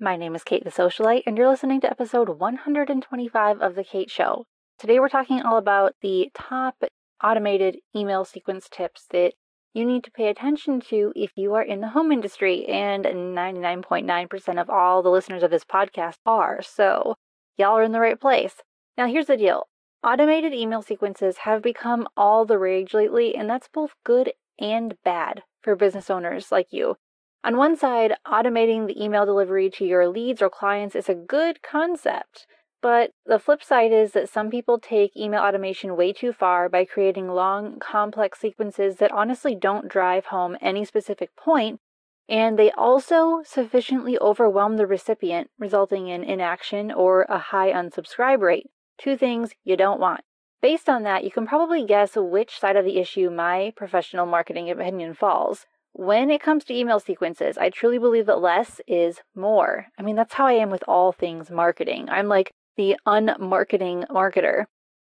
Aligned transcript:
My 0.00 0.16
name 0.16 0.34
is 0.34 0.42
Kate 0.42 0.64
the 0.64 0.70
Socialite, 0.70 1.22
and 1.24 1.38
you're 1.38 1.48
listening 1.48 1.80
to 1.82 1.88
episode 1.90 2.28
125 2.28 3.60
of 3.60 3.76
The 3.76 3.84
Kate 3.84 4.10
Show. 4.10 4.44
Today, 4.76 4.98
we're 4.98 5.08
talking 5.08 5.40
all 5.40 5.56
about 5.56 5.94
the 6.02 6.32
top 6.34 6.82
automated 7.22 7.78
email 7.94 8.24
sequence 8.24 8.68
tips 8.68 9.06
that 9.12 9.34
you 9.72 9.86
need 9.86 10.02
to 10.02 10.10
pay 10.10 10.26
attention 10.26 10.80
to 10.88 11.12
if 11.14 11.30
you 11.36 11.54
are 11.54 11.62
in 11.62 11.80
the 11.80 11.90
home 11.90 12.10
industry, 12.10 12.66
and 12.66 13.04
99.9% 13.04 14.60
of 14.60 14.68
all 14.68 15.00
the 15.00 15.10
listeners 15.10 15.44
of 15.44 15.52
this 15.52 15.64
podcast 15.64 16.16
are. 16.26 16.60
So, 16.60 17.14
y'all 17.56 17.78
are 17.78 17.84
in 17.84 17.92
the 17.92 18.00
right 18.00 18.20
place. 18.20 18.56
Now, 18.98 19.06
here's 19.06 19.26
the 19.26 19.36
deal 19.36 19.68
automated 20.02 20.52
email 20.52 20.82
sequences 20.82 21.38
have 21.38 21.62
become 21.62 22.08
all 22.16 22.44
the 22.44 22.58
rage 22.58 22.94
lately, 22.94 23.36
and 23.36 23.48
that's 23.48 23.68
both 23.72 23.92
good 24.04 24.32
and 24.58 24.96
bad 25.04 25.44
for 25.62 25.76
business 25.76 26.10
owners 26.10 26.50
like 26.50 26.72
you. 26.72 26.96
On 27.44 27.58
one 27.58 27.76
side, 27.76 28.14
automating 28.26 28.86
the 28.86 29.02
email 29.04 29.26
delivery 29.26 29.68
to 29.68 29.84
your 29.84 30.08
leads 30.08 30.40
or 30.40 30.48
clients 30.48 30.96
is 30.96 31.10
a 31.10 31.14
good 31.14 31.62
concept. 31.62 32.46
But 32.80 33.10
the 33.26 33.38
flip 33.38 33.62
side 33.62 33.92
is 33.92 34.12
that 34.12 34.30
some 34.30 34.50
people 34.50 34.78
take 34.78 35.14
email 35.14 35.42
automation 35.42 35.94
way 35.94 36.14
too 36.14 36.32
far 36.32 36.70
by 36.70 36.86
creating 36.86 37.28
long, 37.28 37.78
complex 37.78 38.40
sequences 38.40 38.96
that 38.96 39.12
honestly 39.12 39.54
don't 39.54 39.88
drive 39.88 40.26
home 40.26 40.56
any 40.62 40.86
specific 40.86 41.36
point, 41.36 41.80
and 42.30 42.58
they 42.58 42.70
also 42.70 43.42
sufficiently 43.44 44.18
overwhelm 44.18 44.78
the 44.78 44.86
recipient, 44.86 45.50
resulting 45.58 46.08
in 46.08 46.24
inaction 46.24 46.90
or 46.90 47.26
a 47.28 47.38
high 47.38 47.70
unsubscribe 47.70 48.40
rate. 48.40 48.70
Two 48.96 49.18
things 49.18 49.52
you 49.64 49.76
don't 49.76 50.00
want. 50.00 50.22
Based 50.62 50.88
on 50.88 51.02
that, 51.02 51.24
you 51.24 51.30
can 51.30 51.46
probably 51.46 51.84
guess 51.84 52.16
which 52.16 52.58
side 52.58 52.76
of 52.76 52.86
the 52.86 52.98
issue 52.98 53.28
my 53.28 53.74
professional 53.76 54.24
marketing 54.24 54.70
opinion 54.70 55.12
falls. 55.12 55.66
When 55.96 56.28
it 56.28 56.42
comes 56.42 56.64
to 56.64 56.74
email 56.74 56.98
sequences, 56.98 57.56
I 57.56 57.70
truly 57.70 57.98
believe 57.98 58.26
that 58.26 58.40
less 58.40 58.80
is 58.88 59.20
more. 59.32 59.86
I 59.96 60.02
mean, 60.02 60.16
that's 60.16 60.34
how 60.34 60.44
I 60.44 60.54
am 60.54 60.68
with 60.68 60.82
all 60.88 61.12
things 61.12 61.52
marketing. 61.52 62.08
I'm 62.10 62.26
like, 62.26 62.50
the 62.76 62.96
unmarketing 63.06 64.08
marketer. 64.08 64.64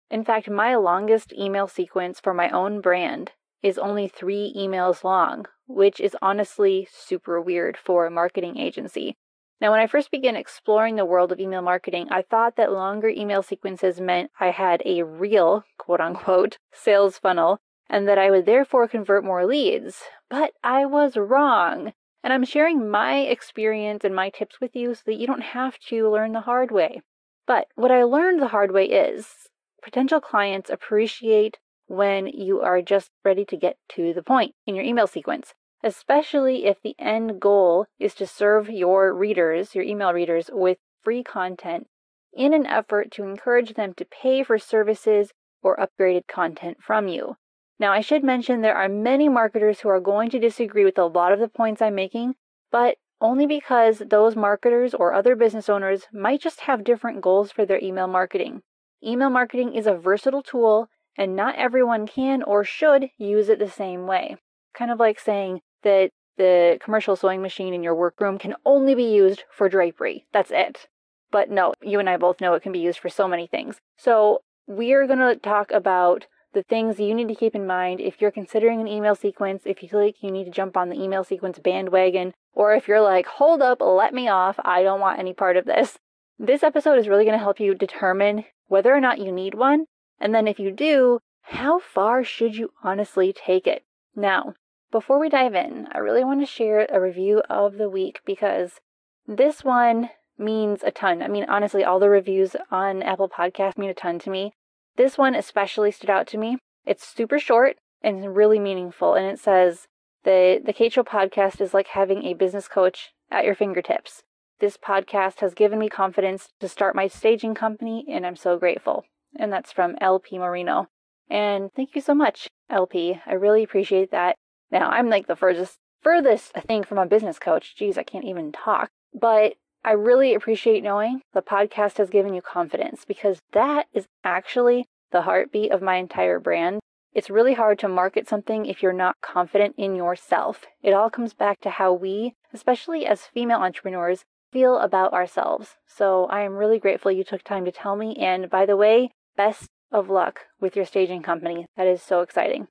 In 0.09 0.23
fact, 0.25 0.49
my 0.49 0.75
longest 0.75 1.33
email 1.33 1.67
sequence 1.67 2.19
for 2.19 2.33
my 2.33 2.49
own 2.49 2.81
brand 2.81 3.33
is 3.61 3.77
only 3.77 4.07
three 4.07 4.51
emails 4.57 5.03
long, 5.03 5.45
which 5.67 5.99
is 5.99 6.17
honestly 6.19 6.87
super 6.91 7.39
weird 7.39 7.77
for 7.77 8.07
a 8.07 8.11
marketing 8.11 8.57
agency. 8.57 9.15
Now, 9.61 9.69
when 9.69 9.79
I 9.79 9.85
first 9.85 10.09
began 10.09 10.35
exploring 10.35 10.95
the 10.95 11.05
world 11.05 11.31
of 11.31 11.39
email 11.39 11.61
marketing, 11.61 12.07
I 12.09 12.23
thought 12.23 12.55
that 12.55 12.71
longer 12.71 13.07
email 13.07 13.43
sequences 13.43 14.01
meant 14.01 14.31
I 14.39 14.49
had 14.49 14.81
a 14.83 15.03
real, 15.03 15.63
quote 15.77 16.01
unquote, 16.01 16.57
sales 16.73 17.19
funnel 17.19 17.59
and 17.91 18.07
that 18.07 18.17
I 18.17 18.31
would 18.31 18.45
therefore 18.45 18.87
convert 18.87 19.25
more 19.25 19.45
leads. 19.45 20.03
But 20.29 20.53
I 20.63 20.85
was 20.85 21.17
wrong. 21.17 21.91
And 22.23 22.31
I'm 22.31 22.45
sharing 22.45 22.89
my 22.89 23.17
experience 23.17 24.05
and 24.05 24.15
my 24.15 24.29
tips 24.29 24.61
with 24.61 24.75
you 24.75 24.95
so 24.95 25.01
that 25.07 25.19
you 25.19 25.27
don't 25.27 25.41
have 25.41 25.77
to 25.89 26.09
learn 26.09 26.31
the 26.31 26.41
hard 26.41 26.71
way. 26.71 27.01
But 27.45 27.67
what 27.75 27.91
I 27.91 28.03
learned 28.03 28.41
the 28.41 28.47
hard 28.47 28.71
way 28.71 28.85
is 28.85 29.49
potential 29.83 30.21
clients 30.21 30.69
appreciate 30.69 31.57
when 31.87 32.27
you 32.27 32.61
are 32.61 32.81
just 32.81 33.11
ready 33.25 33.43
to 33.45 33.57
get 33.57 33.75
to 33.89 34.13
the 34.13 34.23
point 34.23 34.55
in 34.65 34.75
your 34.75 34.85
email 34.85 35.07
sequence, 35.07 35.53
especially 35.83 36.65
if 36.65 36.81
the 36.81 36.95
end 36.97 37.41
goal 37.41 37.87
is 37.99 38.13
to 38.15 38.25
serve 38.25 38.69
your 38.69 39.13
readers, 39.13 39.75
your 39.75 39.83
email 39.83 40.13
readers, 40.13 40.49
with 40.53 40.77
free 41.03 41.23
content 41.23 41.87
in 42.31 42.53
an 42.53 42.65
effort 42.65 43.11
to 43.11 43.23
encourage 43.23 43.73
them 43.73 43.93
to 43.95 44.05
pay 44.05 44.43
for 44.43 44.57
services 44.57 45.33
or 45.61 45.75
upgraded 45.75 46.27
content 46.27 46.77
from 46.81 47.09
you. 47.09 47.35
Now, 47.81 47.91
I 47.93 48.01
should 48.01 48.23
mention 48.23 48.61
there 48.61 48.77
are 48.77 48.87
many 48.87 49.27
marketers 49.27 49.79
who 49.79 49.89
are 49.89 49.99
going 49.99 50.29
to 50.29 50.39
disagree 50.39 50.85
with 50.85 50.99
a 50.99 51.05
lot 51.05 51.33
of 51.33 51.39
the 51.39 51.47
points 51.47 51.81
I'm 51.81 51.95
making, 51.95 52.35
but 52.69 52.97
only 53.19 53.47
because 53.47 54.03
those 54.05 54.35
marketers 54.35 54.93
or 54.93 55.15
other 55.15 55.35
business 55.35 55.67
owners 55.67 56.03
might 56.13 56.41
just 56.41 56.61
have 56.61 56.83
different 56.83 57.21
goals 57.21 57.51
for 57.51 57.65
their 57.65 57.79
email 57.79 58.05
marketing. 58.05 58.61
Email 59.03 59.31
marketing 59.31 59.73
is 59.73 59.87
a 59.87 59.95
versatile 59.95 60.43
tool, 60.43 60.89
and 61.17 61.35
not 61.35 61.55
everyone 61.55 62.05
can 62.05 62.43
or 62.43 62.63
should 62.63 63.09
use 63.17 63.49
it 63.49 63.57
the 63.57 63.67
same 63.67 64.05
way. 64.05 64.37
Kind 64.75 64.91
of 64.91 64.99
like 64.99 65.19
saying 65.19 65.61
that 65.81 66.11
the 66.37 66.77
commercial 66.83 67.15
sewing 67.15 67.41
machine 67.41 67.73
in 67.73 67.81
your 67.81 67.95
workroom 67.95 68.37
can 68.37 68.53
only 68.63 68.93
be 68.93 69.11
used 69.11 69.45
for 69.49 69.67
drapery. 69.69 70.27
That's 70.31 70.51
it. 70.51 70.87
But 71.31 71.49
no, 71.49 71.73
you 71.81 71.97
and 71.97 72.07
I 72.07 72.17
both 72.17 72.41
know 72.41 72.53
it 72.53 72.61
can 72.61 72.73
be 72.73 72.77
used 72.77 72.99
for 72.99 73.09
so 73.09 73.27
many 73.27 73.47
things. 73.47 73.77
So, 73.97 74.43
we're 74.67 75.07
going 75.07 75.17
to 75.17 75.35
talk 75.35 75.71
about 75.71 76.27
the 76.53 76.63
things 76.63 76.99
you 76.99 77.13
need 77.13 77.27
to 77.27 77.35
keep 77.35 77.55
in 77.55 77.65
mind 77.65 78.01
if 78.01 78.19
you're 78.19 78.31
considering 78.31 78.81
an 78.81 78.87
email 78.87 79.15
sequence, 79.15 79.63
if 79.65 79.81
you 79.81 79.89
feel 79.89 80.03
like 80.03 80.21
you 80.21 80.31
need 80.31 80.45
to 80.45 80.51
jump 80.51 80.75
on 80.75 80.89
the 80.89 81.01
email 81.01 81.23
sequence 81.23 81.59
bandwagon, 81.59 82.33
or 82.53 82.73
if 82.73 82.87
you're 82.87 83.01
like, 83.01 83.25
hold 83.25 83.61
up, 83.61 83.79
let 83.81 84.13
me 84.13 84.27
off, 84.27 84.59
I 84.63 84.83
don't 84.83 84.99
want 84.99 85.19
any 85.19 85.33
part 85.33 85.57
of 85.57 85.65
this. 85.65 85.97
This 86.37 86.63
episode 86.63 86.97
is 86.97 87.07
really 87.07 87.23
going 87.23 87.37
to 87.37 87.43
help 87.43 87.59
you 87.59 87.73
determine 87.73 88.45
whether 88.67 88.93
or 88.93 88.99
not 88.99 89.19
you 89.19 89.31
need 89.31 89.53
one, 89.53 89.85
and 90.19 90.33
then 90.33 90.47
if 90.47 90.59
you 90.59 90.71
do, 90.71 91.19
how 91.43 91.79
far 91.79 92.23
should 92.23 92.55
you 92.55 92.71
honestly 92.83 93.33
take 93.33 93.67
it? 93.67 93.83
Now, 94.15 94.53
before 94.91 95.19
we 95.19 95.29
dive 95.29 95.55
in, 95.55 95.87
I 95.91 95.99
really 95.99 96.23
want 96.23 96.41
to 96.41 96.45
share 96.45 96.85
a 96.89 96.99
review 96.99 97.41
of 97.49 97.77
the 97.77 97.89
week 97.89 98.19
because 98.25 98.79
this 99.27 99.63
one 99.63 100.09
means 100.37 100.81
a 100.83 100.91
ton. 100.91 101.21
I 101.21 101.27
mean, 101.27 101.45
honestly, 101.47 101.83
all 101.83 101.99
the 101.99 102.09
reviews 102.09 102.55
on 102.69 103.01
Apple 103.01 103.29
Podcast 103.29 103.77
mean 103.77 103.89
a 103.89 103.93
ton 103.93 104.19
to 104.19 104.29
me. 104.29 104.53
This 105.01 105.17
one 105.17 105.33
especially 105.33 105.89
stood 105.89 106.11
out 106.11 106.27
to 106.27 106.37
me. 106.37 106.59
It's 106.85 107.03
super 107.03 107.39
short 107.39 107.77
and 108.03 108.35
really 108.35 108.59
meaningful, 108.59 109.15
and 109.15 109.25
it 109.25 109.39
says 109.39 109.87
the 110.25 110.61
the 110.63 110.73
Kate 110.73 110.93
Show 110.93 111.01
podcast 111.01 111.59
is 111.59 111.73
like 111.73 111.87
having 111.87 112.23
a 112.23 112.35
business 112.35 112.67
coach 112.67 113.09
at 113.31 113.43
your 113.43 113.55
fingertips. 113.55 114.21
This 114.59 114.77
podcast 114.77 115.39
has 115.39 115.55
given 115.55 115.79
me 115.79 115.89
confidence 115.89 116.49
to 116.59 116.67
start 116.67 116.93
my 116.93 117.07
staging 117.07 117.55
company, 117.55 118.05
and 118.07 118.27
I'm 118.27 118.35
so 118.35 118.59
grateful. 118.59 119.05
And 119.35 119.51
that's 119.51 119.71
from 119.71 119.95
LP 119.99 120.37
Marino. 120.37 120.85
And 121.27 121.71
thank 121.75 121.95
you 121.95 122.01
so 122.01 122.13
much, 122.13 122.47
LP. 122.69 123.19
I 123.25 123.33
really 123.33 123.63
appreciate 123.63 124.11
that. 124.11 124.35
Now 124.69 124.91
I'm 124.91 125.09
like 125.09 125.25
the 125.25 125.35
furthest 125.35 125.79
furthest 126.03 126.53
thing 126.67 126.83
from 126.83 126.99
a 126.99 127.07
business 127.07 127.39
coach. 127.39 127.75
Geez, 127.75 127.97
I 127.97 128.03
can't 128.03 128.25
even 128.25 128.51
talk. 128.51 128.91
But 129.19 129.55
I 129.83 129.93
really 129.93 130.35
appreciate 130.35 130.83
knowing 130.83 131.21
the 131.33 131.41
podcast 131.41 131.97
has 131.97 132.11
given 132.11 132.35
you 132.35 132.41
confidence 132.43 133.03
because 133.03 133.39
that 133.53 133.87
is 133.93 134.05
actually 134.23 134.85
the 135.11 135.23
heartbeat 135.23 135.71
of 135.71 135.81
my 135.81 135.95
entire 135.95 136.39
brand. 136.39 136.79
It's 137.13 137.29
really 137.29 137.53
hard 137.53 137.77
to 137.79 137.87
market 137.87 138.27
something 138.27 138.65
if 138.65 138.81
you're 138.81 138.93
not 138.93 139.17
confident 139.21 139.75
in 139.77 139.95
yourself. 139.95 140.65
It 140.81 140.93
all 140.93 141.09
comes 141.09 141.33
back 141.33 141.59
to 141.61 141.69
how 141.69 141.93
we, 141.93 142.35
especially 142.53 143.05
as 143.05 143.21
female 143.21 143.59
entrepreneurs, 143.59 144.23
feel 144.51 144.77
about 144.77 145.13
ourselves. 145.13 145.75
So 145.87 146.25
I 146.25 146.41
am 146.41 146.55
really 146.55 146.79
grateful 146.79 147.11
you 147.11 147.23
took 147.23 147.43
time 147.43 147.65
to 147.65 147.71
tell 147.71 147.95
me. 147.95 148.15
And 148.15 148.49
by 148.49 148.65
the 148.65 148.77
way, 148.77 149.11
best 149.35 149.67
of 149.91 150.09
luck 150.09 150.41
with 150.59 150.75
your 150.75 150.85
staging 150.85 151.21
company. 151.21 151.65
That 151.75 151.87
is 151.87 152.01
so 152.01 152.21
exciting. 152.21 152.67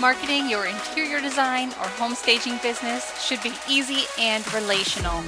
Marketing 0.00 0.50
your 0.50 0.66
interior 0.66 1.20
design 1.20 1.68
or 1.68 1.88
home 1.96 2.14
staging 2.14 2.58
business 2.62 3.24
should 3.24 3.42
be 3.42 3.52
easy 3.68 4.04
and 4.18 4.44
relational. 4.52 5.22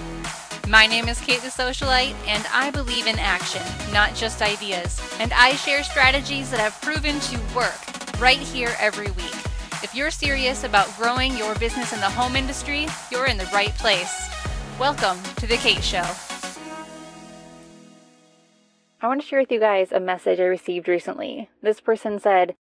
My 0.68 0.84
name 0.88 1.06
is 1.06 1.20
Kate 1.20 1.42
the 1.42 1.46
Socialite, 1.46 2.16
and 2.26 2.44
I 2.52 2.72
believe 2.72 3.06
in 3.06 3.20
action, 3.20 3.62
not 3.92 4.16
just 4.16 4.42
ideas. 4.42 5.00
And 5.20 5.32
I 5.32 5.52
share 5.52 5.84
strategies 5.84 6.50
that 6.50 6.58
have 6.58 6.82
proven 6.82 7.20
to 7.20 7.38
work 7.54 7.78
right 8.18 8.40
here 8.40 8.74
every 8.80 9.12
week. 9.12 9.36
If 9.84 9.94
you're 9.94 10.10
serious 10.10 10.64
about 10.64 10.92
growing 10.96 11.36
your 11.36 11.54
business 11.54 11.92
in 11.92 12.00
the 12.00 12.10
home 12.10 12.34
industry, 12.34 12.88
you're 13.12 13.26
in 13.26 13.36
the 13.36 13.48
right 13.54 13.72
place. 13.76 14.12
Welcome 14.76 15.22
to 15.36 15.46
The 15.46 15.56
Kate 15.58 15.84
Show. 15.84 16.02
I 19.00 19.06
want 19.06 19.20
to 19.20 19.26
share 19.26 19.38
with 19.38 19.52
you 19.52 19.60
guys 19.60 19.92
a 19.92 20.00
message 20.00 20.40
I 20.40 20.46
received 20.46 20.88
recently. 20.88 21.48
This 21.62 21.80
person 21.80 22.18
said, 22.18 22.56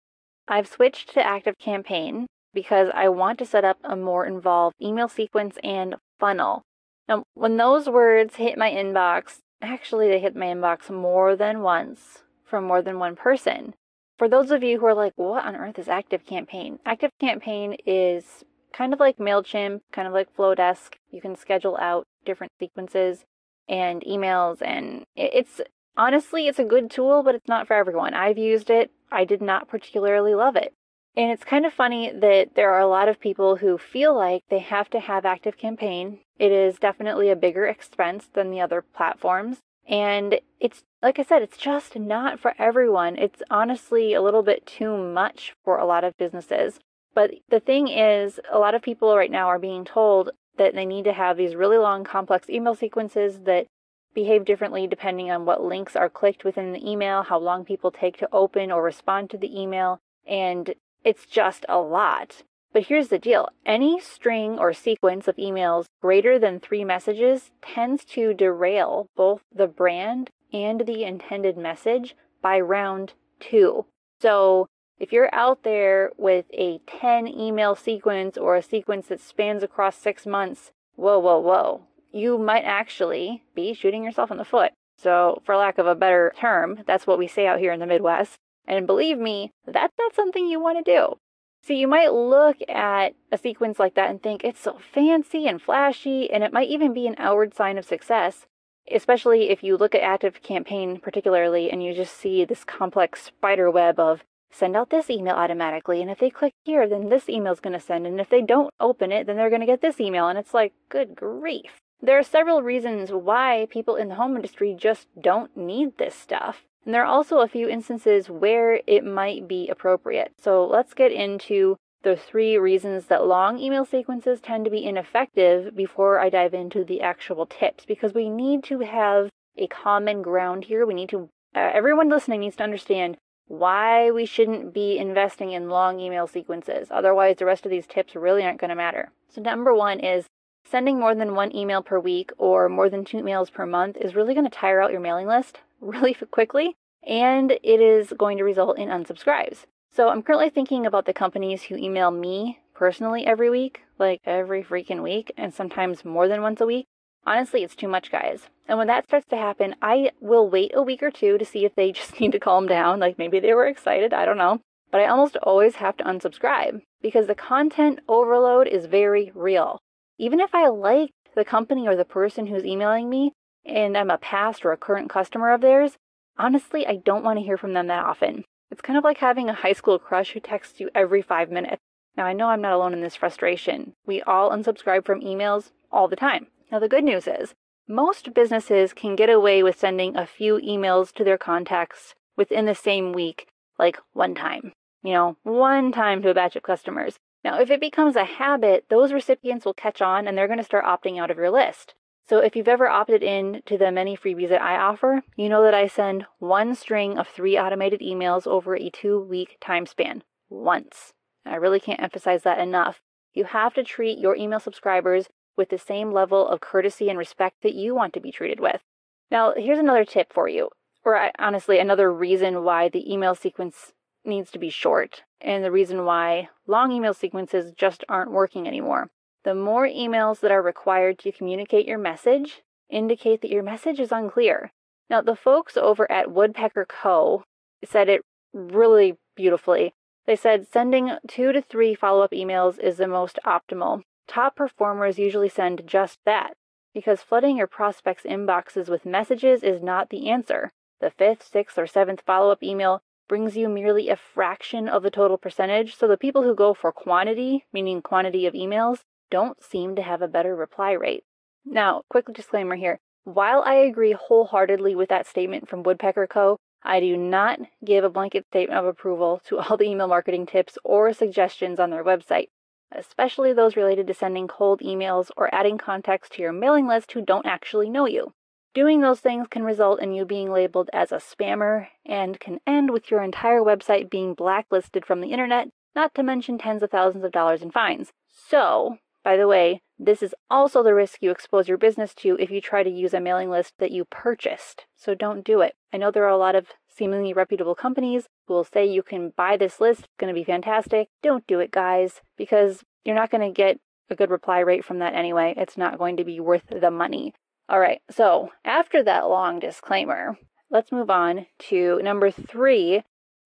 I've 0.48 0.68
switched 0.68 1.12
to 1.12 1.20
ActiveCampaign 1.20 2.24
because 2.54 2.88
I 2.94 3.10
want 3.10 3.38
to 3.40 3.44
set 3.44 3.66
up 3.66 3.76
a 3.84 3.94
more 3.94 4.24
involved 4.24 4.76
email 4.80 5.06
sequence 5.06 5.58
and 5.62 5.96
funnel. 6.18 6.62
Now, 7.10 7.24
when 7.34 7.56
those 7.56 7.88
words 7.88 8.36
hit 8.36 8.56
my 8.56 8.70
inbox, 8.70 9.38
actually, 9.60 10.06
they 10.06 10.20
hit 10.20 10.36
my 10.36 10.46
inbox 10.46 10.90
more 10.90 11.34
than 11.34 11.60
once 11.60 12.22
from 12.44 12.62
more 12.62 12.82
than 12.82 13.00
one 13.00 13.16
person. 13.16 13.74
For 14.16 14.28
those 14.28 14.52
of 14.52 14.62
you 14.62 14.78
who 14.78 14.86
are 14.86 14.94
like, 14.94 15.14
what 15.16 15.44
on 15.44 15.56
earth 15.56 15.80
is 15.80 15.88
ActiveCampaign? 15.88 16.78
Active 16.86 17.10
Campaign 17.20 17.76
is 17.84 18.44
kind 18.72 18.92
of 18.92 19.00
like 19.00 19.16
MailChimp, 19.16 19.80
kind 19.90 20.06
of 20.06 20.14
like 20.14 20.32
Flodesk. 20.36 20.94
You 21.10 21.20
can 21.20 21.34
schedule 21.34 21.76
out 21.80 22.06
different 22.24 22.52
sequences 22.60 23.24
and 23.68 24.02
emails, 24.02 24.62
and 24.62 25.02
it's 25.16 25.60
honestly, 25.96 26.46
it's 26.46 26.60
a 26.60 26.64
good 26.64 26.92
tool, 26.92 27.24
but 27.24 27.34
it's 27.34 27.48
not 27.48 27.66
for 27.66 27.74
everyone. 27.74 28.14
I've 28.14 28.38
used 28.38 28.70
it. 28.70 28.92
I 29.10 29.24
did 29.24 29.42
not 29.42 29.68
particularly 29.68 30.36
love 30.36 30.54
it. 30.54 30.74
And 31.16 31.30
it's 31.30 31.44
kind 31.44 31.66
of 31.66 31.72
funny 31.72 32.12
that 32.12 32.54
there 32.54 32.72
are 32.72 32.80
a 32.80 32.86
lot 32.86 33.08
of 33.08 33.20
people 33.20 33.56
who 33.56 33.78
feel 33.78 34.14
like 34.14 34.42
they 34.48 34.60
have 34.60 34.88
to 34.90 35.00
have 35.00 35.24
active 35.24 35.56
campaign. 35.56 36.20
It 36.38 36.52
is 36.52 36.78
definitely 36.78 37.30
a 37.30 37.36
bigger 37.36 37.66
expense 37.66 38.28
than 38.32 38.50
the 38.50 38.60
other 38.60 38.82
platforms. 38.82 39.58
And 39.88 40.40
it's, 40.60 40.84
like 41.02 41.18
I 41.18 41.24
said, 41.24 41.42
it's 41.42 41.56
just 41.56 41.98
not 41.98 42.38
for 42.38 42.54
everyone. 42.58 43.16
It's 43.16 43.42
honestly 43.50 44.14
a 44.14 44.22
little 44.22 44.42
bit 44.42 44.66
too 44.66 44.96
much 44.96 45.54
for 45.64 45.78
a 45.78 45.86
lot 45.86 46.04
of 46.04 46.16
businesses. 46.16 46.78
But 47.12 47.32
the 47.48 47.60
thing 47.60 47.88
is, 47.88 48.38
a 48.50 48.58
lot 48.58 48.74
of 48.74 48.82
people 48.82 49.16
right 49.16 49.30
now 49.30 49.48
are 49.48 49.58
being 49.58 49.84
told 49.84 50.30
that 50.58 50.74
they 50.74 50.86
need 50.86 51.04
to 51.04 51.12
have 51.12 51.36
these 51.36 51.56
really 51.56 51.78
long, 51.78 52.04
complex 52.04 52.48
email 52.48 52.76
sequences 52.76 53.40
that 53.40 53.66
behave 54.14 54.44
differently 54.44 54.86
depending 54.86 55.30
on 55.30 55.44
what 55.44 55.62
links 55.62 55.96
are 55.96 56.08
clicked 56.08 56.44
within 56.44 56.72
the 56.72 56.88
email, 56.88 57.22
how 57.22 57.38
long 57.38 57.64
people 57.64 57.90
take 57.90 58.16
to 58.18 58.28
open 58.32 58.70
or 58.70 58.82
respond 58.82 59.30
to 59.30 59.38
the 59.38 59.60
email, 59.60 59.98
and 60.26 60.74
it's 61.04 61.26
just 61.26 61.64
a 61.68 61.78
lot. 61.78 62.42
But 62.72 62.84
here's 62.84 63.08
the 63.08 63.18
deal 63.18 63.48
any 63.66 64.00
string 64.00 64.58
or 64.58 64.72
sequence 64.72 65.26
of 65.26 65.36
emails 65.36 65.86
greater 66.00 66.38
than 66.38 66.60
three 66.60 66.84
messages 66.84 67.50
tends 67.62 68.04
to 68.06 68.32
derail 68.32 69.08
both 69.16 69.42
the 69.52 69.66
brand 69.66 70.30
and 70.52 70.86
the 70.86 71.04
intended 71.04 71.56
message 71.56 72.14
by 72.42 72.60
round 72.60 73.14
two. 73.40 73.86
So 74.20 74.68
if 74.98 75.12
you're 75.12 75.34
out 75.34 75.62
there 75.62 76.12
with 76.16 76.46
a 76.52 76.80
10 76.86 77.26
email 77.26 77.74
sequence 77.74 78.36
or 78.36 78.56
a 78.56 78.62
sequence 78.62 79.08
that 79.08 79.20
spans 79.20 79.62
across 79.62 79.96
six 79.96 80.26
months, 80.26 80.72
whoa, 80.94 81.18
whoa, 81.18 81.38
whoa, 81.38 81.82
you 82.12 82.38
might 82.38 82.64
actually 82.64 83.42
be 83.54 83.72
shooting 83.72 84.04
yourself 84.04 84.30
in 84.30 84.36
the 84.36 84.44
foot. 84.44 84.72
So, 84.96 85.40
for 85.46 85.56
lack 85.56 85.78
of 85.78 85.86
a 85.86 85.94
better 85.94 86.34
term, 86.38 86.80
that's 86.86 87.06
what 87.06 87.18
we 87.18 87.26
say 87.26 87.46
out 87.46 87.58
here 87.58 87.72
in 87.72 87.80
the 87.80 87.86
Midwest. 87.86 88.36
And 88.66 88.86
believe 88.86 89.18
me, 89.18 89.52
that's 89.66 89.94
not 89.98 90.14
something 90.14 90.46
you 90.46 90.60
want 90.60 90.84
to 90.84 90.92
do. 90.92 91.16
See, 91.62 91.76
you 91.76 91.88
might 91.88 92.12
look 92.12 92.56
at 92.68 93.14
a 93.30 93.36
sequence 93.36 93.78
like 93.78 93.94
that 93.94 94.10
and 94.10 94.22
think 94.22 94.44
it's 94.44 94.60
so 94.60 94.78
fancy 94.92 95.46
and 95.46 95.60
flashy, 95.60 96.30
and 96.30 96.42
it 96.42 96.52
might 96.52 96.70
even 96.70 96.94
be 96.94 97.06
an 97.06 97.16
outward 97.18 97.54
sign 97.54 97.76
of 97.76 97.84
success, 97.84 98.46
especially 98.90 99.50
if 99.50 99.62
you 99.62 99.76
look 99.76 99.94
at 99.94 100.00
Active 100.00 100.42
Campaign 100.42 100.98
particularly 100.98 101.70
and 101.70 101.82
you 101.82 101.92
just 101.92 102.16
see 102.16 102.44
this 102.44 102.64
complex 102.64 103.22
spider 103.24 103.70
web 103.70 104.00
of 104.00 104.24
send 104.50 104.74
out 104.74 104.90
this 104.90 105.10
email 105.10 105.34
automatically, 105.34 106.00
and 106.00 106.10
if 106.10 106.18
they 106.18 106.30
click 106.30 106.52
here, 106.64 106.88
then 106.88 107.08
this 107.08 107.28
email 107.28 107.52
is 107.52 107.60
going 107.60 107.72
to 107.72 107.80
send, 107.80 108.06
and 108.06 108.20
if 108.20 108.28
they 108.28 108.42
don't 108.42 108.72
open 108.80 109.12
it, 109.12 109.26
then 109.26 109.36
they're 109.36 109.50
going 109.50 109.60
to 109.60 109.66
get 109.66 109.80
this 109.80 110.00
email, 110.00 110.28
and 110.28 110.38
it's 110.38 110.54
like, 110.54 110.72
good 110.88 111.14
grief. 111.14 111.78
There 112.02 112.18
are 112.18 112.24
several 112.24 112.62
reasons 112.62 113.12
why 113.12 113.68
people 113.70 113.94
in 113.94 114.08
the 114.08 114.14
home 114.14 114.34
industry 114.34 114.74
just 114.76 115.06
don't 115.20 115.56
need 115.56 115.98
this 115.98 116.14
stuff. 116.14 116.62
And 116.84 116.94
there 116.94 117.02
are 117.02 117.06
also 117.06 117.38
a 117.38 117.48
few 117.48 117.68
instances 117.68 118.30
where 118.30 118.80
it 118.86 119.04
might 119.04 119.46
be 119.46 119.68
appropriate. 119.68 120.32
So 120.40 120.66
let's 120.66 120.94
get 120.94 121.12
into 121.12 121.76
the 122.02 122.16
three 122.16 122.56
reasons 122.56 123.06
that 123.06 123.26
long 123.26 123.58
email 123.58 123.84
sequences 123.84 124.40
tend 124.40 124.64
to 124.64 124.70
be 124.70 124.84
ineffective 124.84 125.76
before 125.76 126.18
I 126.18 126.30
dive 126.30 126.54
into 126.54 126.84
the 126.84 127.02
actual 127.02 127.44
tips 127.46 127.84
because 127.84 128.14
we 128.14 128.30
need 128.30 128.64
to 128.64 128.80
have 128.80 129.28
a 129.58 129.66
common 129.66 130.22
ground 130.22 130.64
here. 130.64 130.86
We 130.86 130.94
need 130.94 131.10
to, 131.10 131.28
uh, 131.54 131.70
everyone 131.74 132.08
listening 132.08 132.40
needs 132.40 132.56
to 132.56 132.64
understand 132.64 133.18
why 133.46 134.10
we 134.10 134.24
shouldn't 134.24 134.72
be 134.72 134.96
investing 134.96 135.52
in 135.52 135.68
long 135.68 136.00
email 136.00 136.26
sequences. 136.26 136.88
Otherwise, 136.90 137.36
the 137.36 137.44
rest 137.44 137.66
of 137.66 137.70
these 137.70 137.86
tips 137.86 138.14
really 138.14 138.44
aren't 138.44 138.60
going 138.60 138.70
to 138.70 138.76
matter. 138.76 139.10
So, 139.28 139.42
number 139.42 139.74
one 139.74 140.00
is 140.00 140.26
sending 140.64 141.00
more 141.00 141.14
than 141.14 141.34
one 141.34 141.54
email 141.54 141.82
per 141.82 141.98
week 141.98 142.30
or 142.38 142.68
more 142.68 142.88
than 142.88 143.04
two 143.04 143.18
emails 143.18 143.52
per 143.52 143.66
month 143.66 143.96
is 143.96 144.14
really 144.14 144.34
going 144.34 144.48
to 144.48 144.50
tire 144.50 144.80
out 144.80 144.92
your 144.92 145.00
mailing 145.00 145.26
list 145.26 145.58
really 145.80 146.14
quickly, 146.30 146.76
and 147.06 147.52
it 147.52 147.80
is 147.80 148.12
going 148.16 148.38
to 148.38 148.44
result 148.44 148.78
in 148.78 148.88
unsubscribes. 148.88 149.64
So 149.92 150.08
I'm 150.08 150.22
currently 150.22 150.50
thinking 150.50 150.86
about 150.86 151.06
the 151.06 151.12
companies 151.12 151.64
who 151.64 151.76
email 151.76 152.10
me 152.10 152.60
personally 152.74 153.26
every 153.26 153.50
week, 153.50 153.82
like 153.98 154.20
every 154.24 154.62
freaking 154.62 155.02
week, 155.02 155.32
and 155.36 155.52
sometimes 155.52 156.04
more 156.04 156.28
than 156.28 156.42
once 156.42 156.60
a 156.60 156.66
week. 156.66 156.86
Honestly, 157.26 157.62
it's 157.62 157.76
too 157.76 157.88
much, 157.88 158.10
guys. 158.10 158.48
And 158.66 158.78
when 158.78 158.86
that 158.86 159.06
starts 159.06 159.26
to 159.28 159.36
happen, 159.36 159.74
I 159.82 160.12
will 160.20 160.48
wait 160.48 160.72
a 160.74 160.82
week 160.82 161.02
or 161.02 161.10
two 161.10 161.36
to 161.38 161.44
see 161.44 161.64
if 161.64 161.74
they 161.74 161.92
just 162.00 162.20
need 162.20 162.32
to 162.32 162.38
calm 162.38 162.66
down. 162.66 163.00
Like 163.00 163.18
maybe 163.18 163.40
they 163.40 163.52
were 163.52 163.66
excited, 163.66 164.14
I 164.14 164.24
don't 164.24 164.38
know. 164.38 164.60
But 164.90 165.02
I 165.02 165.06
almost 165.06 165.36
always 165.42 165.76
have 165.76 165.96
to 165.98 166.04
unsubscribe 166.04 166.80
because 167.02 167.26
the 167.26 167.34
content 167.34 168.00
overload 168.08 168.66
is 168.66 168.86
very 168.86 169.30
real. 169.34 169.78
Even 170.18 170.40
if 170.40 170.54
I 170.54 170.68
like 170.68 171.10
the 171.34 171.44
company 171.44 171.86
or 171.86 171.94
the 171.94 172.04
person 172.04 172.46
who's 172.46 172.64
emailing 172.64 173.08
me, 173.08 173.32
and 173.64 173.96
I'm 173.96 174.10
a 174.10 174.18
past 174.18 174.64
or 174.64 174.72
a 174.72 174.76
current 174.76 175.10
customer 175.10 175.52
of 175.52 175.60
theirs, 175.60 175.96
honestly, 176.38 176.86
I 176.86 176.96
don't 176.96 177.24
want 177.24 177.38
to 177.38 177.44
hear 177.44 177.56
from 177.56 177.74
them 177.74 177.86
that 177.88 178.04
often. 178.04 178.44
It's 178.70 178.80
kind 178.80 178.96
of 178.96 179.04
like 179.04 179.18
having 179.18 179.48
a 179.48 179.54
high 179.54 179.72
school 179.72 179.98
crush 179.98 180.32
who 180.32 180.40
texts 180.40 180.80
you 180.80 180.90
every 180.94 181.22
five 181.22 181.50
minutes. 181.50 181.82
Now, 182.16 182.26
I 182.26 182.32
know 182.32 182.48
I'm 182.48 182.60
not 182.60 182.72
alone 182.72 182.92
in 182.92 183.00
this 183.00 183.16
frustration. 183.16 183.94
We 184.06 184.22
all 184.22 184.50
unsubscribe 184.50 185.04
from 185.04 185.20
emails 185.20 185.70
all 185.90 186.08
the 186.08 186.16
time. 186.16 186.48
Now, 186.70 186.78
the 186.78 186.88
good 186.88 187.04
news 187.04 187.26
is, 187.26 187.54
most 187.88 188.34
businesses 188.34 188.92
can 188.92 189.16
get 189.16 189.28
away 189.28 189.62
with 189.62 189.78
sending 189.78 190.16
a 190.16 190.26
few 190.26 190.58
emails 190.58 191.12
to 191.14 191.24
their 191.24 191.38
contacts 191.38 192.14
within 192.36 192.66
the 192.66 192.74
same 192.74 193.12
week, 193.12 193.48
like 193.78 193.98
one 194.12 194.34
time. 194.34 194.72
You 195.02 195.12
know, 195.12 195.36
one 195.42 195.92
time 195.92 196.22
to 196.22 196.30
a 196.30 196.34
batch 196.34 196.56
of 196.56 196.62
customers. 196.62 197.16
Now, 197.42 197.58
if 197.58 197.70
it 197.70 197.80
becomes 197.80 198.16
a 198.16 198.24
habit, 198.24 198.84
those 198.90 199.12
recipients 199.12 199.64
will 199.64 199.74
catch 199.74 200.02
on 200.02 200.28
and 200.28 200.36
they're 200.36 200.46
going 200.46 200.58
to 200.58 200.64
start 200.64 200.84
opting 200.84 201.18
out 201.18 201.30
of 201.30 201.38
your 201.38 201.50
list. 201.50 201.94
So 202.28 202.38
if 202.38 202.54
you've 202.54 202.68
ever 202.68 202.88
opted 202.88 203.22
in 203.22 203.62
to 203.66 203.76
the 203.76 203.90
many 203.90 204.16
freebies 204.16 204.50
that 204.50 204.62
I 204.62 204.76
offer, 204.76 205.22
you 205.36 205.48
know 205.48 205.62
that 205.64 205.74
I 205.74 205.88
send 205.88 206.26
one 206.38 206.74
string 206.74 207.18
of 207.18 207.26
three 207.26 207.58
automated 207.58 208.00
emails 208.00 208.46
over 208.46 208.76
a 208.76 208.90
two 208.90 209.20
week 209.20 209.56
time 209.60 209.86
span. 209.86 210.22
Once. 210.48 211.12
I 211.46 211.54
really 211.56 211.80
can't 211.80 212.02
emphasize 212.02 212.42
that 212.42 212.58
enough. 212.58 213.00
You 213.32 213.44
have 213.44 213.74
to 213.74 213.84
treat 213.84 214.18
your 214.18 214.36
email 214.36 214.60
subscribers 214.60 215.28
with 215.56 215.68
the 215.70 215.78
same 215.78 216.12
level 216.12 216.46
of 216.46 216.60
courtesy 216.60 217.08
and 217.08 217.18
respect 217.18 217.62
that 217.62 217.74
you 217.74 217.94
want 217.94 218.12
to 218.14 218.20
be 218.20 218.32
treated 218.32 218.60
with. 218.60 218.82
Now, 219.30 219.54
here's 219.56 219.78
another 219.78 220.04
tip 220.04 220.32
for 220.32 220.48
you, 220.48 220.70
or 221.04 221.30
honestly, 221.38 221.78
another 221.78 222.12
reason 222.12 222.64
why 222.64 222.88
the 222.88 223.12
email 223.12 223.34
sequence 223.34 223.92
needs 224.24 224.50
to 224.50 224.58
be 224.58 224.70
short, 224.70 225.22
and 225.40 225.64
the 225.64 225.70
reason 225.70 226.04
why 226.04 226.48
long 226.66 226.92
email 226.92 227.14
sequences 227.14 227.72
just 227.72 228.04
aren't 228.08 228.32
working 228.32 228.66
anymore. 228.66 229.10
The 229.44 229.54
more 229.54 229.86
emails 229.86 230.40
that 230.40 230.50
are 230.50 230.62
required 230.62 231.18
to 231.20 231.32
communicate 231.32 231.86
your 231.86 231.98
message 231.98 232.62
indicate 232.90 233.40
that 233.40 233.50
your 233.50 233.62
message 233.62 233.98
is 234.00 234.12
unclear. 234.12 234.72
Now, 235.08 235.22
the 235.22 235.36
folks 235.36 235.76
over 235.76 236.10
at 236.10 236.30
Woodpecker 236.30 236.86
Co. 236.86 237.44
said 237.84 238.08
it 238.08 238.22
really 238.52 239.16
beautifully. 239.36 239.94
They 240.26 240.36
said 240.36 240.66
sending 240.70 241.16
two 241.26 241.52
to 241.52 241.62
three 241.62 241.94
follow 241.94 242.22
up 242.22 242.32
emails 242.32 242.78
is 242.78 242.98
the 242.98 243.08
most 243.08 243.38
optimal. 243.46 244.02
Top 244.28 244.56
performers 244.56 245.18
usually 245.18 245.48
send 245.48 245.82
just 245.86 246.18
that, 246.24 246.54
because 246.94 247.22
flooding 247.22 247.56
your 247.56 247.66
prospects' 247.66 248.24
inboxes 248.24 248.88
with 248.88 249.06
messages 249.06 249.62
is 249.62 249.82
not 249.82 250.10
the 250.10 250.28
answer. 250.28 250.70
The 251.00 251.10
fifth, 251.10 251.48
sixth, 251.50 251.78
or 251.78 251.86
seventh 251.86 252.22
follow 252.26 252.50
up 252.50 252.62
email 252.62 253.02
brings 253.28 253.56
you 253.56 253.68
merely 253.68 254.08
a 254.08 254.16
fraction 254.16 254.88
of 254.88 255.02
the 255.02 255.10
total 255.10 255.38
percentage, 255.38 255.96
so 255.96 256.06
the 256.06 256.16
people 256.16 256.42
who 256.42 256.54
go 256.54 256.74
for 256.74 256.92
quantity, 256.92 257.64
meaning 257.72 258.02
quantity 258.02 258.44
of 258.46 258.54
emails, 258.54 259.00
don't 259.30 259.62
seem 259.62 259.96
to 259.96 260.02
have 260.02 260.22
a 260.22 260.28
better 260.28 260.54
reply 260.54 260.92
rate. 260.92 261.24
Now, 261.64 262.02
quick 262.08 262.26
disclaimer 262.32 262.76
here. 262.76 263.00
While 263.24 263.62
I 263.62 263.74
agree 263.74 264.12
wholeheartedly 264.12 264.94
with 264.94 265.08
that 265.10 265.26
statement 265.26 265.68
from 265.68 265.82
Woodpecker 265.82 266.26
Co., 266.26 266.58
I 266.82 267.00
do 267.00 267.16
not 267.16 267.60
give 267.84 268.04
a 268.04 268.08
blanket 268.08 268.46
statement 268.46 268.78
of 268.78 268.86
approval 268.86 269.40
to 269.44 269.58
all 269.58 269.76
the 269.76 269.84
email 269.84 270.08
marketing 270.08 270.46
tips 270.46 270.78
or 270.84 271.12
suggestions 271.12 271.78
on 271.78 271.90
their 271.90 272.02
website, 272.02 272.48
especially 272.90 273.52
those 273.52 273.76
related 273.76 274.06
to 274.06 274.14
sending 274.14 274.48
cold 274.48 274.80
emails 274.80 275.30
or 275.36 275.54
adding 275.54 275.76
contacts 275.76 276.28
to 276.30 276.42
your 276.42 276.52
mailing 276.52 276.86
list 276.86 277.12
who 277.12 277.20
don't 277.20 277.46
actually 277.46 277.90
know 277.90 278.06
you. 278.06 278.32
Doing 278.72 279.00
those 279.00 279.20
things 279.20 279.48
can 279.48 279.64
result 279.64 280.00
in 280.00 280.12
you 280.12 280.24
being 280.24 280.50
labeled 280.50 280.90
as 280.92 281.12
a 281.12 281.16
spammer 281.16 281.88
and 282.06 282.40
can 282.40 282.60
end 282.66 282.90
with 282.90 283.10
your 283.10 283.20
entire 283.20 283.60
website 283.60 284.08
being 284.08 284.32
blacklisted 284.32 285.04
from 285.04 285.20
the 285.20 285.32
internet, 285.32 285.68
not 285.94 286.14
to 286.14 286.22
mention 286.22 286.56
tens 286.56 286.82
of 286.82 286.90
thousands 286.90 287.24
of 287.24 287.32
dollars 287.32 287.62
in 287.62 287.70
fines. 287.70 288.12
So, 288.28 288.98
by 289.22 289.36
the 289.36 289.48
way, 289.48 289.82
this 289.98 290.22
is 290.22 290.34
also 290.50 290.82
the 290.82 290.94
risk 290.94 291.18
you 291.20 291.30
expose 291.30 291.68
your 291.68 291.76
business 291.76 292.14
to 292.14 292.36
if 292.40 292.50
you 292.50 292.60
try 292.60 292.82
to 292.82 292.90
use 292.90 293.12
a 293.12 293.20
mailing 293.20 293.50
list 293.50 293.74
that 293.78 293.90
you 293.90 294.06
purchased. 294.06 294.86
So 294.96 295.14
don't 295.14 295.44
do 295.44 295.60
it. 295.60 295.74
I 295.92 295.98
know 295.98 296.10
there 296.10 296.24
are 296.24 296.28
a 296.28 296.38
lot 296.38 296.54
of 296.54 296.68
seemingly 296.88 297.32
reputable 297.32 297.74
companies 297.74 298.28
who 298.46 298.54
will 298.54 298.64
say 298.64 298.86
you 298.86 299.02
can 299.02 299.32
buy 299.36 299.56
this 299.56 299.80
list, 299.80 300.00
it's 300.00 300.16
going 300.18 300.32
to 300.32 300.38
be 300.38 300.44
fantastic. 300.44 301.08
Don't 301.22 301.46
do 301.46 301.60
it, 301.60 301.70
guys, 301.70 302.22
because 302.36 302.82
you're 303.04 303.14
not 303.14 303.30
going 303.30 303.46
to 303.46 303.54
get 303.54 303.78
a 304.08 304.16
good 304.16 304.30
reply 304.30 304.58
rate 304.60 304.84
from 304.84 304.98
that 304.98 305.14
anyway. 305.14 305.54
It's 305.56 305.76
not 305.76 305.98
going 305.98 306.16
to 306.16 306.24
be 306.24 306.40
worth 306.40 306.64
the 306.68 306.90
money. 306.90 307.34
All 307.68 307.78
right, 307.78 308.00
so 308.10 308.50
after 308.64 309.02
that 309.04 309.28
long 309.28 309.60
disclaimer, 309.60 310.36
let's 310.70 310.90
move 310.90 311.10
on 311.10 311.46
to 311.68 312.00
number 312.02 312.30
three 312.30 313.02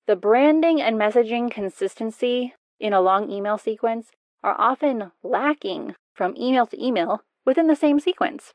the 0.07 0.17
branding 0.17 0.81
and 0.81 0.97
messaging 0.97 1.51
consistency 1.51 2.55
in 2.79 2.93
a 2.93 3.01
long 3.01 3.31
email 3.31 3.59
sequence 3.59 4.11
are 4.45 4.55
often 4.61 5.11
lacking 5.23 5.97
from 6.13 6.37
email 6.37 6.67
to 6.67 6.85
email 6.85 7.23
within 7.47 7.67
the 7.67 7.75
same 7.75 7.99
sequence. 7.99 8.53